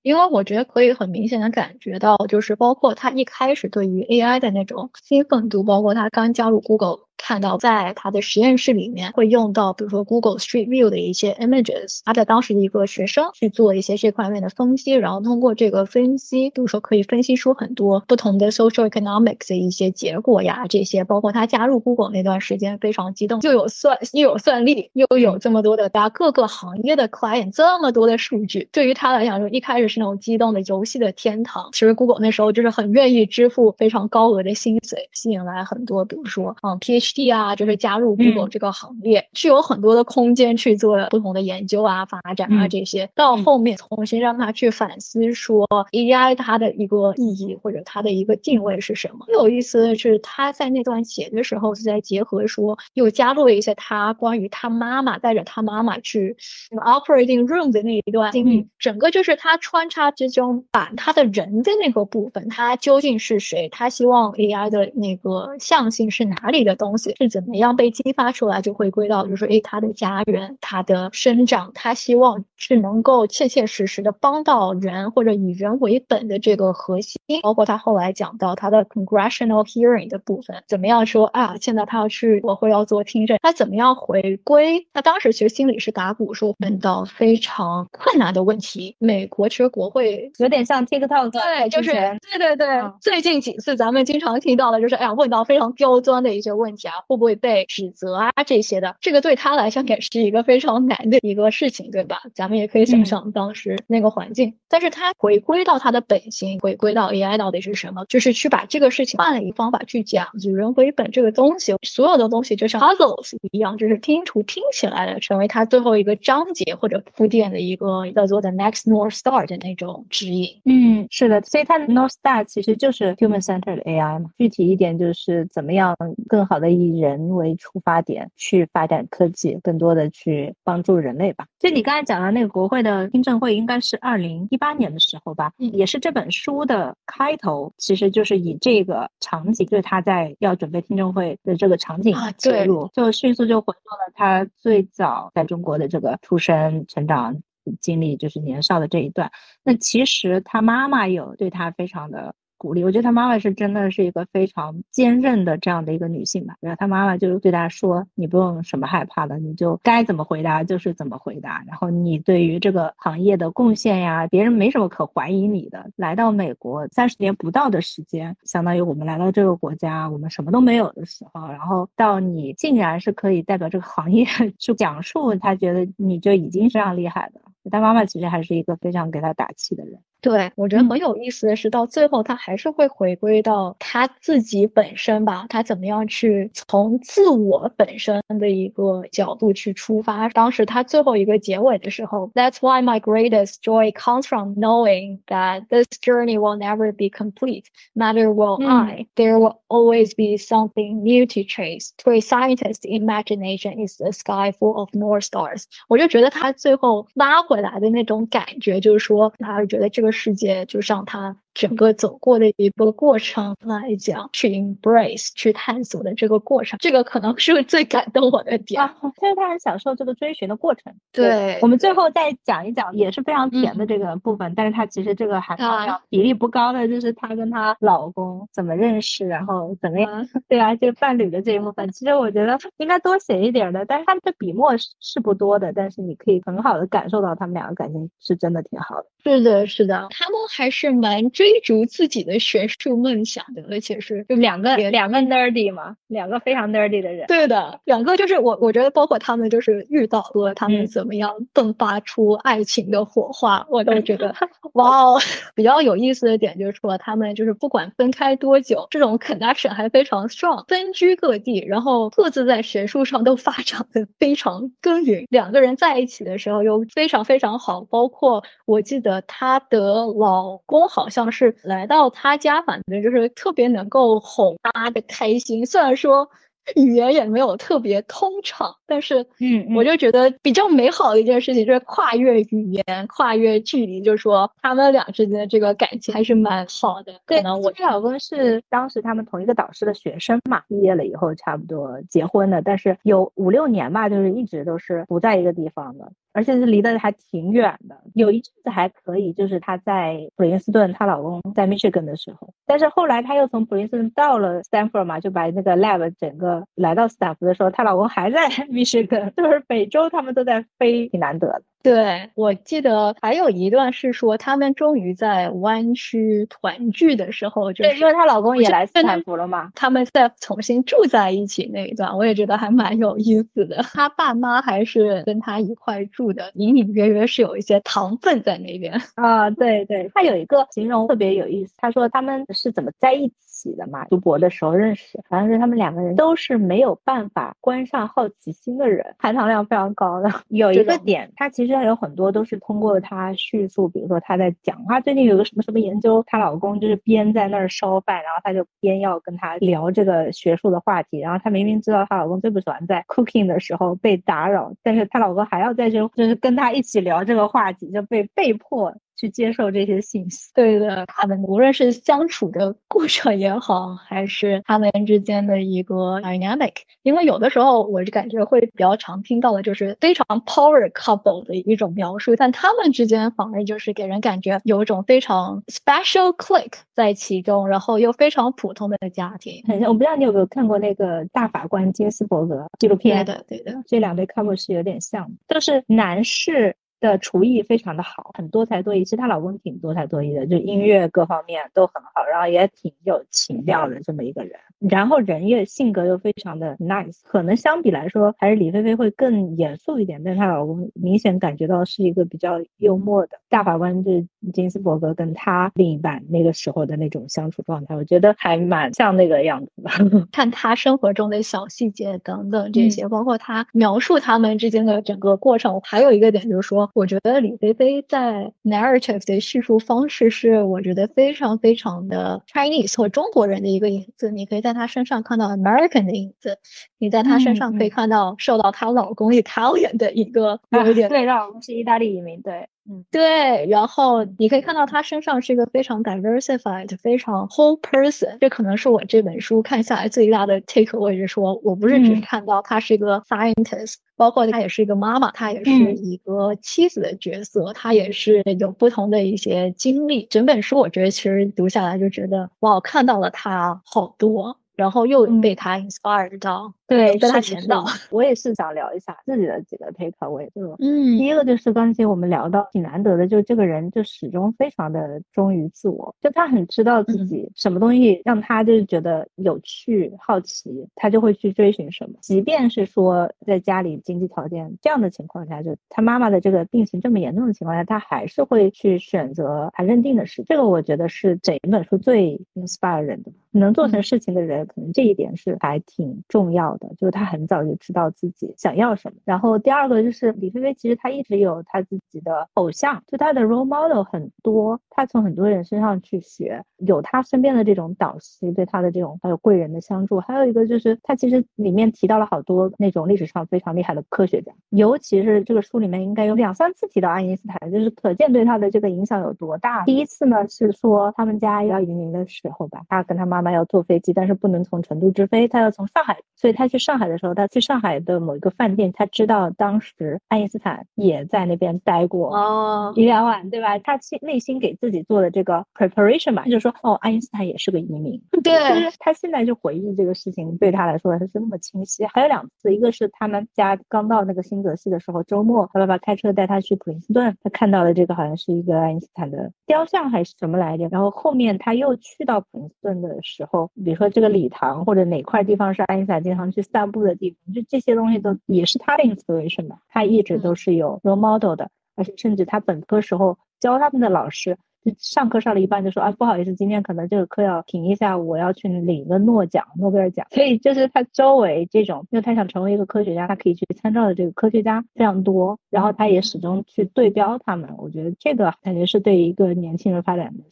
[0.03, 7.09] 因为我觉得可以很明显的感觉到，就是包括他一开始对于 AI 的那种兴奋度，包括他刚加入 Google。
[7.20, 31.68] 看到在他的实验室里面会用到，比如说 Google Street View 的一些 images，他的当时的一个学生去做一些这块面的分析，然后通过这个分析，比如说可以分析出很多不同的 social economics 的一些结果呀，这些包括他加入 Google 那段时间非常激动，又有算又有算力，又有这么多的大家各个行业的 client，这么多的数据，对于他来讲，就一开始是那种激动的游戏的天堂。
[31.72, 37.29] 其实 Google 那时候就是很愿意支付非常高额的薪水，吸引来很多，比如说嗯 PhD。
[37.29, 43.11] 啊，就是加入 Google 这个行列，是有很多的空间去做不同的研究啊、发展啊这些。
[43.14, 49.26] 到后面重新让他去反思说 AI 它的一个意义或者它的一个定位是什么。
[49.28, 56.36] 有意思的是，他在那段写的时候是在结合说，又加入了一些他关于他妈妈带着他妈妈去
[56.70, 58.66] operating room 的那一段经历。
[58.78, 63.68] 整个就是他穿插之中，把他的人的那个部分，他究竟是谁？
[63.70, 67.14] 他希望 AI 的那个象性是哪里的东西？
[67.18, 77.20] 是怎么样被激发出来，就回归到就是说，哎，他的家人，他的生长，他希望是能够切切实实的帮到人，或者以人为本的这个核心。
[77.42, 81.55] 包括他后来讲到他的 congressional hearing 的部分，怎么样说啊？
[81.61, 84.86] 现在他要去国会要做听证，他怎么样回归？
[84.92, 88.94] 他当时其实心里是打鼓，说问到非常困难的问题。
[88.99, 92.66] 美国其实国会有点像 TikTok，对，就是对对对，
[93.01, 96.94] 最近几次咱们经常听到的就是，哎呀，问到非常刁钻的一些问题啊。
[97.09, 98.30] 会不会被指责啊？
[98.44, 102.20] 这些的，这个对他来讲也是一个非常难的一个事情，对吧？
[102.34, 104.55] 咱们也可以想象当时那个环境。
[104.68, 120.61] 但是他回归到他的本心，回归到 AI 到底是什么，就是去把这个事情换了一个方法去讲，以人为本这个东西，所有的东西就像 puzzles 一样，就是拼图拼起来的，成为它最后一个章节或者铺垫的一个叫做 the next North Star 的那种指引。
[120.64, 124.30] 嗯，是的，所以它的 North Star 其实就是 human centered AI 嘛。
[124.36, 125.97] 具体一点就是怎么样
[126.28, 131.47] 更好的以人为出发点去发展科技，更多的去帮助人类吧。
[131.59, 147.37] 就你刚才讲的那个国会的听证会，应该是二零一八年的时候吧，也是这本书的开头，其实就是以这个场景，就是他在要准备听证会的这个场景切入，就迅速就回到了他最早在中国的这个出生、成长
[147.81, 149.31] 经历，就是年少的这一段。
[149.64, 152.35] 那其实他妈妈有对他非常的。
[152.59, 152.84] 鼓励。
[152.84, 156.56] 我觉得她妈妈是真的是一个非常坚韧的这样的一个女性吧。
[156.61, 161.62] 然后她妈妈就对她说：“你不用什么害怕的，你就该怎么回答就是怎么回答。
[161.66, 165.90] 然后你对于这个行业的贡献呀，别人没什么可怀疑你的。
[165.96, 174.26] 来到美国三十年不到的时间，相当于我们来到这个国家，我们什么都没有的时候，然后到你竟然是可以代表这个行业
[174.59, 177.40] 去讲述，他觉得你就已经是非常厉害的。
[177.70, 180.00] 他妈妈其实还是一个非常给他打气的人。
[180.24, 190.30] 对，我觉得很有意思的是，到最后他还是会回归到他自己本身吧，他怎么样去从自我本身的一个角度去出发。
[190.30, 197.65] 当时他最后一个结尾的时候，That's why my greatest joy comes from knowing that this journey will never be complete.
[197.93, 201.91] Matter will I, there will always be something new to chase.
[201.97, 205.65] To a scientist, imagination is the sky full of more stars.
[205.89, 210.07] 我就觉得他最后拉回来的那种感觉，就是说，他觉得这个。
[210.11, 218.80] 世界就像他整个走过的一个过程来讲，去 embrace 去探索的这个过程，这个可能是最感动我的点。
[219.18, 220.94] 其实他很享受这个追寻的过程。
[221.11, 224.54] 对，我们最后再讲一讲，也是非常甜的这个部分。
[224.54, 230.28] 但是他其实这个含糖量比例不高的，就是她跟她老公怎么认识，然后怎么样？
[230.46, 231.90] 对啊，就是伴侣的这一部分。
[231.90, 239.06] 其实我觉得应该多写一点的，但是他们的笔墨是不多的，但是你可以很好的感受到他们两个感情是真的挺好的。
[239.24, 247.26] 是的，是的，他们还是蛮追逐自己的学术梦想的，而且是就两个两个 nerdy 嘛，两个非常 nerdy 的人。
[247.26, 254.34] 对的，两个就是我，我觉得包括他们就是遇到和他们怎么样迸发出爱情的火花，我都觉得
[254.74, 255.20] 哇哦。
[255.55, 265.26] 比较有意思的点就是说，他们就是不管分开多久，这种 connection 还非常 strong，分居各地，然后各自在学术上都发展的非常耕耘。
[265.30, 269.18] 两个人在一起的时候又非常非常好，包括我记得。
[269.26, 275.64] 她的老公好像是来到他家，反正就是特别能够哄他的开心。
[275.66, 276.28] 虽然说。
[276.76, 287.14] 语言也没有特别通畅，但是，嗯，我就觉得比较美好的一件事情就是跨越语言、跨越距离，就是说他们俩之间的这个感情还是蛮好的。
[287.26, 297.97] 对，我老公是当时他们同一个导师的学生嘛，毕业了以后差不多结婚的，但是有五六年吧，就是一直都是不在一个地方的，而且是离得还挺远的。
[298.14, 306.64] 有一阵子还可以，就是她在普林斯顿，她老公在 Michigan 的时候，但是后来她又从普林斯顿到了 Stanford 嘛，就把那个 lab 整个。
[306.74, 311.62] 来到斯坦福的时候，她老公还在密歇根，就是每周，他们都在飞，挺难得的。
[311.81, 323.76] 对，我记得还有一段是说，他们终于在湾区团聚的时候，就对，因为她老公也来斯坦福了嘛，他们再重新住在一起那一段，我也觉得还蛮有意思的。
[323.95, 329.49] 他爸妈还是跟他一块住的，隐隐约约是有一些糖分在那边啊。
[329.51, 334.05] 对对，他有一个形容特别有意思，他说他们是怎么在一起的嘛？
[334.07, 340.29] 读博的时候认识，反正是他们两个人都是没有办法关上好奇心的人，含糖量非常高的。
[340.49, 341.67] 有一个点，他其实。
[341.68, 358.94] 实际上有很多都是通过她叙述，比如说她在讲，她最近有个什么什么研究，她老公就是边在那儿烧饭，然后她就边要跟他聊这个学术的话题，然后她明明知道她老公最不喜欢在 cooking 的时候被打扰，但是她老公还要在这，就是跟她一起聊这个话题，就被被迫。
[359.18, 361.04] 去接受这些信息，对的。
[361.06, 379.60] 他们无论是相处的过程也好，还是他们之间的一个 dynamic，因为有的时候我就感觉会比较常听到的就是非常 power couple 的一种描述，但他们之间反而就是给人感觉有一种非常 special click 在其中，然后又非常普通的家庭。
[379.66, 383.24] 很像，我不知道你有没有看过那个大法官金斯伯格纪录片？
[383.24, 383.82] 对的，对的。
[383.86, 386.76] 这两对 couple 是有点像，都是男士。
[387.01, 389.05] 的厨艺非常的好，很多才多艺。
[389.05, 394.53] 其实她老公挺多才多艺的，就音乐各方面都很好，然后也挺有情调的这么一个人。
[394.78, 410.26] 然后人也性格又非常的 nice，可能相比来说还是李菲菲会更严肃一点，但她老公明显感觉到是一个比较幽默的大法官，就是金斯伯格跟他另一半那个时候的那种相处状态，我觉得还蛮像那个样子的。
[410.30, 416.88] 看他生活中的小细节等等这些，包括他描述他们之间的整个过程，还有一个点就是说。
[416.95, 424.30] 我觉得李菲菲在 narrative 的叙述方式是，我觉得非常非常的 Chinese 或中国人的一个影子。
[424.30, 426.59] 你可以在她身上看到 American 的影子，
[426.99, 432.68] 你在她身上可以看到受到她老公 Italian 的一个有一点对，让老公是意大利移民，对。
[432.91, 433.66] 嗯，对。
[433.66, 438.39] 然后你可以看到他身上是一个非常 diversified、非常 whole person。
[438.41, 450.24] 这可能是我这本书看下来最大的 take away，是说我不是只是看到他是一个 scientist，包括他也是一个妈妈，他也是一个妻子的角色，他也是有不同的一些经历。
[450.30, 454.57] 整本书我觉得其实读下来就觉得哇，我看到了他好多。
[454.79, 457.85] 然后又被他 inspired 到，对，被他前导。
[458.11, 460.49] 我也是想聊一下自己的几个 take away。
[460.79, 472.14] 嗯，第一个就是刚才我们聊到挺难得的，就这个人就始终非常的忠于自我，就他很知道自己什么东西让他就是觉得有趣、好奇，他就会去追寻什么。
[472.20, 480.45] 即便是说在家里经济条件这样的情况下，就他妈妈的这个病情这么严重的情况下，他还是会去选择他认定的事。
[480.47, 484.67] 这个我觉得是整本书最 inspire 人的，能做成事情的人。
[484.68, 489.18] 可能这一点是还挺重要的，就是他很早就知道自己想要什么。
[489.24, 500.20] 然后第二个就是李菲菲，其实她一直有她自己的偶像，就她的 role model 很多，她从很多人身上去学，有她身边的这种导师对她的这种还有贵人的相助。
[500.20, 509.84] 还有一个就是她其实里面提到了好多那种历史上非常厉害的科学家，尤其是这个书里面应该有两三次提到爱因斯坦，就是可见对他的这个影响有多大。
[509.84, 514.57] 第一次呢是说他们家要移民的时候吧，他跟他妈妈要坐飞机，但是不能。
[514.64, 523.78] 从成都直飞，他要从上海，所以他去上海的时候，他去上海的某一个饭店，他知道当时爱因斯坦也在那边待过哦一两晚，对吧？
[523.78, 528.22] 他心内心给自己做的这个 preparation 吧，就说哦，爱因斯坦也是个移民。
[528.42, 528.52] 对，
[528.98, 532.04] 他现在就回忆这个事情，对他来说还是那么清晰。
[532.06, 540.88] 还有两次，一个是他们家刚到那个新泽西的时候，周末他爸爸开车带他去普林斯顿，他看到了这个好像是一个爱因斯坦的雕像还是什么来着。
[540.88, 544.59] 然后后面他又去到普林斯顿的时候，比如说这个礼。
[544.59, 549.78] 堂或者哪块地方是爱因斯坦经常去散步的地方，就这些东西都也是他的 inspiration 吧。
[549.88, 560.26] 他一直都是有 role model 的，而且甚至他本科时候教他们的老师，就上课上了一半就说啊不好意思，今天可能这个课要停一下，我要去领一个诺奖，诺贝尔奖。
[560.30, 567.74] 所以就是他周围这种，因为他想成为一个科学家，他可以去参照的这个科学家非常多，然后他也始终去对标他们。
[567.78, 570.44] 我觉得这个感觉是对一个年轻人发展的。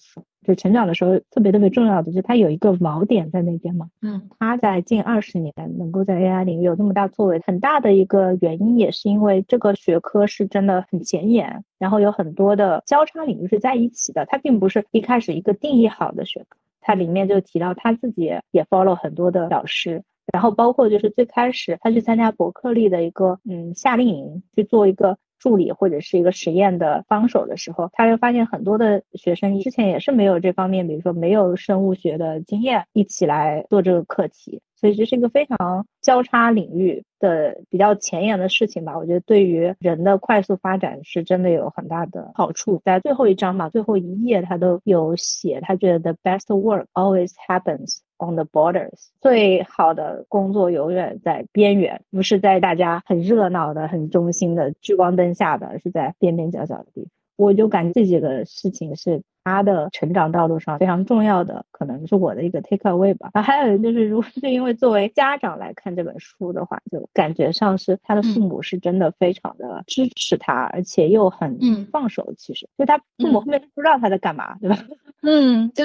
[0.46, 3.88] 就成长的时候特别特别重要的，就他有一个锚点在那边嘛。
[4.00, 14.24] 嗯，他在近二十年能够在 AI 领域有那么大作为，很大的一个原因也是因为这个学科是真的很前沿，然后有很多的交叉领域是在一起的。
[14.26, 25.18] 它并不是一开始一个定义好的学科，它里面就提到他自己也 follow 很多的导师，然后包括就是最开始他去参加伯克利的一个嗯夏令营去做一个。
[25.38, 38.96] 助理或者是一个实验的帮手的时候，他就发现很多的学生之前也是没有这方面，比如说没有生物学的经验，一起来做这个课题，所以这是一个非常交叉领域的比较前沿的事情吧。
[38.96, 42.80] 我觉得对于人的快速发展是真的有很大的好处。
[42.84, 48.00] 在最后一章嘛，最后一页他都有写，他觉得 the best work always happens。
[48.18, 57.10] On the borders，最好的工作永远在边缘，不是在大家很热闹的、很中心的聚光灯下的，而是在边边角角的地方。
[57.36, 63.30] 我就感觉这几个事情是他的成长道路上非常重要的，可能是我的一个 take away 吧。
[63.34, 71.58] 然后还有就是，如果是因为作为家长来看这本书的话，就感觉上是他的父母是真的非常的支持他，而且又很
[71.92, 72.34] 放手。
[72.36, 74.78] 其实，就他父母后面不知道他在干嘛，对吧？
[75.22, 75.84] 嗯，对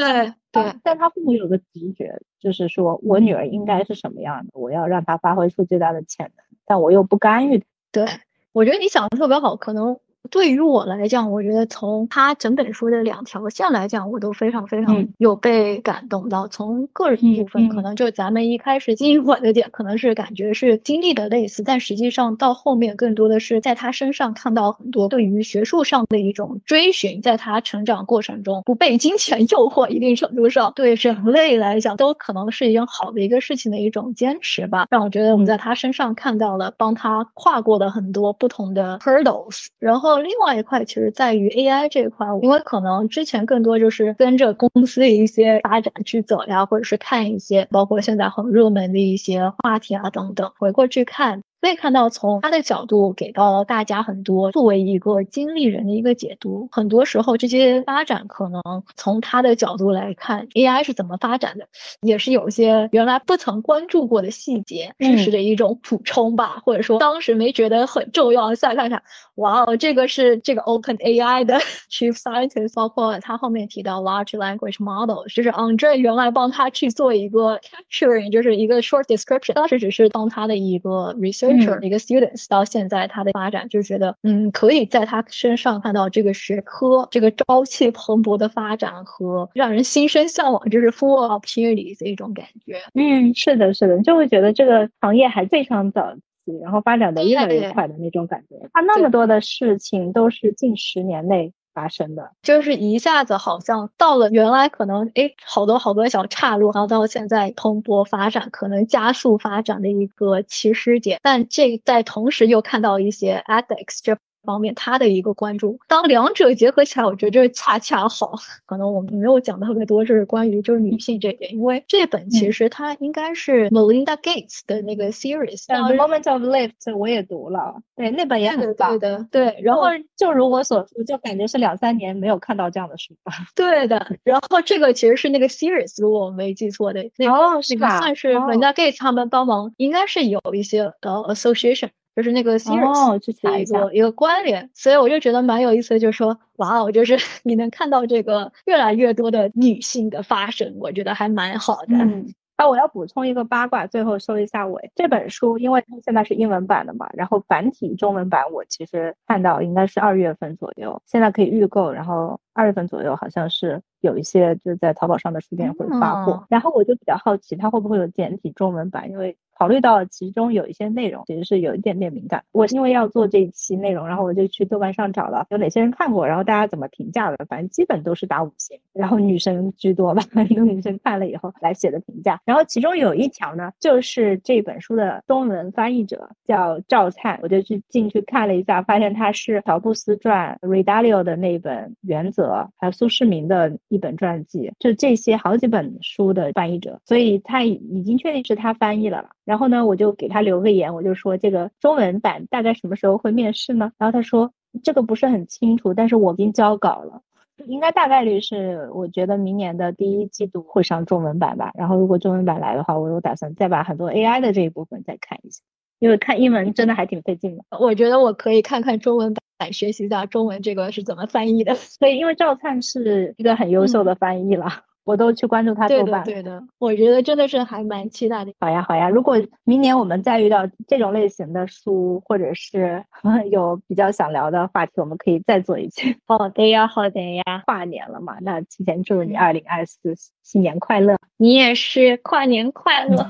[0.52, 0.74] 对。
[0.84, 7.64] 但他父母有个直觉，就是说我女儿应该是什么样的，我要让她发挥出最大的潜能，但我又不干预。
[7.92, 8.06] 对，
[8.54, 10.00] 我觉得你想的特别好，可能。
[10.30, 16.48] 对于我来讲，我觉得从他整本书的两条线来讲，我都非常非常有被感动到。
[16.48, 34.88] 从个人部分，可能就咱们一开始进入的点，可能是感觉是经历的类似，但实际上到后面更多的是在他身上看到很多对于学术上的一种追寻，在他成长过程中不被金钱 诱惑，一定程度上对人类来讲都可能是一件好的一个事情的一种坚持吧。
[34.90, 40.11] 让我觉得我们在他身上看到了帮他跨过的很多不同的 hurdles，然后。
[40.20, 51.42] 另外一块其实在于 AI 这一块，因为可能之前更多就是跟着公司的一些发展去走呀，或者是看一些包括现在很热门的一些话题啊等等，回过去看。
[51.62, 56.68] 可以看到，从他的角度给到了大家很多作为一个经历人的一个解读。
[56.72, 58.62] 很多时候，这些发展可能
[58.96, 61.68] 从他的角度来看，AI 是怎么发展的，
[62.02, 68.56] 也是有些原来不曾关注过的细节知识的一种补充吧，或者说当时没觉得很重要。
[68.56, 69.02] 再看看，
[69.36, 71.60] 哇哦，这个是这个 Open AI 的
[71.92, 81.51] Chief Scientist，包括他后面提到 Large Language Model，就是 Andre 原来帮他去做一个 capturing，就是一个 short description，当时只是当他的一个 research。
[81.82, 92.80] 一个 students，到现在他的发展，就觉得嗯，可以在他身上看到这个学科这个朝气蓬勃的发展和让人心生向往，就是 full of opportunities 的一种感觉。
[92.94, 98.56] 嗯，是的，是的，就会觉得这个行业还非常早期，然后发展的越来越快的那种感觉。
[98.74, 101.54] 他那么多的事情都是近十年内。
[101.74, 114.18] 发生的就是一下子好像到了原来可能哎好多好多小岔路，然后到现在蓬勃发展，可能加速发展的一个起始点，但这在同时又看到一些 ethics 这。
[114.44, 118.34] 方面，他的一个关注，当两者结合起来，我觉得这恰恰好。
[118.66, 125.66] 可能我们没有讲特别多，就是关于就是女性这一点，因为这本其实它应该是 Melinda Gates 的那个 series。
[125.68, 128.98] The Moment of Lift 我也读了，对，那本也很棒。
[128.98, 129.60] 对的，对。
[129.62, 129.84] 然后
[130.18, 133.34] 就如我所述，就感觉是两三年没有看到这样的书吧。
[133.56, 134.16] 对的。
[134.24, 137.32] 然后这个其实是那个 series，如果我没记错的，那个
[137.70, 141.90] 那个算是 Melinda Gates 他们帮忙，应该是有一些呃 association。
[142.16, 151.96] 就是那个 series 一个一个关联，所以我就觉得蛮有意思的，就是说，哇哦，就是 你能看到这个越来越多的女性的发生，我觉得还蛮好的。
[151.96, 154.92] 嗯，啊，我要补充一个八卦，最后收一下尾。
[154.96, 169.38] 这本书因为它现在是英文版的嘛，然后繁体中文版我其实看到应该是二月份左右，现在可以预购，然后二月份左右好像是有一些就是在淘宝上的书店会发货，然后我就比较好奇它会不会有简体中文版，因为。
[169.54, 199.32] 考虑到其中有一些内容其实是有一点点敏感，我因为要做这一期内容，然后我就去豆瓣上找了有哪些人看过，然后大家怎么评价的，反正基本都是打五星，然后女生居多吧，很多女生看了以后来写的评价，然后其中有一条呢，就是这本书的中文翻译者叫赵灿，我就去进去看了一下，发现他是乔布斯传 Redalio 的那本原则，还有苏世民的一本传记，就这些好几本书的翻译者，所以他已经确定是他翻译了了。
[199.44, 203.92] 然后呢，我就给他留个言，我就说这个中文版大概什么时候会面试呢？
[203.98, 207.22] 然后他说这个不是很清楚，但是我已经交稿了，
[207.66, 211.72] 应该大概率是我觉得明年的第一季度会上中文版吧。
[211.74, 215.62] 然后如果中文版来的话，我有打算再把很多 AI 的这一部分再看一下，
[216.00, 217.64] 因为看英文真的还挺费劲的。
[217.78, 221.76] 我觉得我可以看看中文版，学习一下中文这个是怎么翻译的。
[221.76, 224.68] 所以因为赵灿是一个很优秀的翻译了。
[225.04, 228.54] 我都去关注他豆瓣，对的，我觉得真的是还蛮期待的。
[228.60, 233.04] 好呀，好呀，如果明年我们再遇到这种类型的书，或者是
[233.50, 236.16] 有比较想聊的话题，我们可以再做一期。
[236.28, 243.28] 好的呀，好的呀，跨年了嘛，那提前祝你二零二四新年快乐，你也是跨年快乐。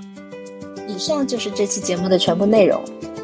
[0.91, 2.81] 以上就是这期节目的全部内容。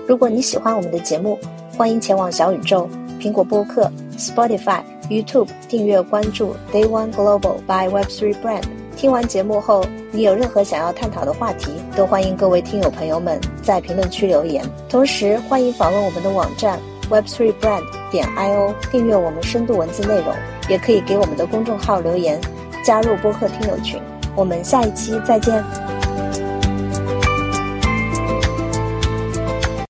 [0.08, 1.38] 如果你喜欢我们的节目，
[1.78, 2.90] 欢迎前往小宇宙、
[3.20, 4.82] 苹果播客、Spotify。
[5.10, 8.64] YouTube 订阅关注 Day One Global by Web3 Brand。
[8.98, 14.66] 听完节目后，你有任何想要探讨的话题，都欢迎各位听友朋友们在评论区留言。
[14.90, 16.78] 同时，欢迎访问我们的网站
[17.10, 20.36] Web3 Brand 点 io，订阅我们深度文字内容，
[20.68, 22.42] 也可以给我们的公众号留言，
[22.84, 23.98] 加入播客听友群。
[24.36, 25.64] 我们下一期再见。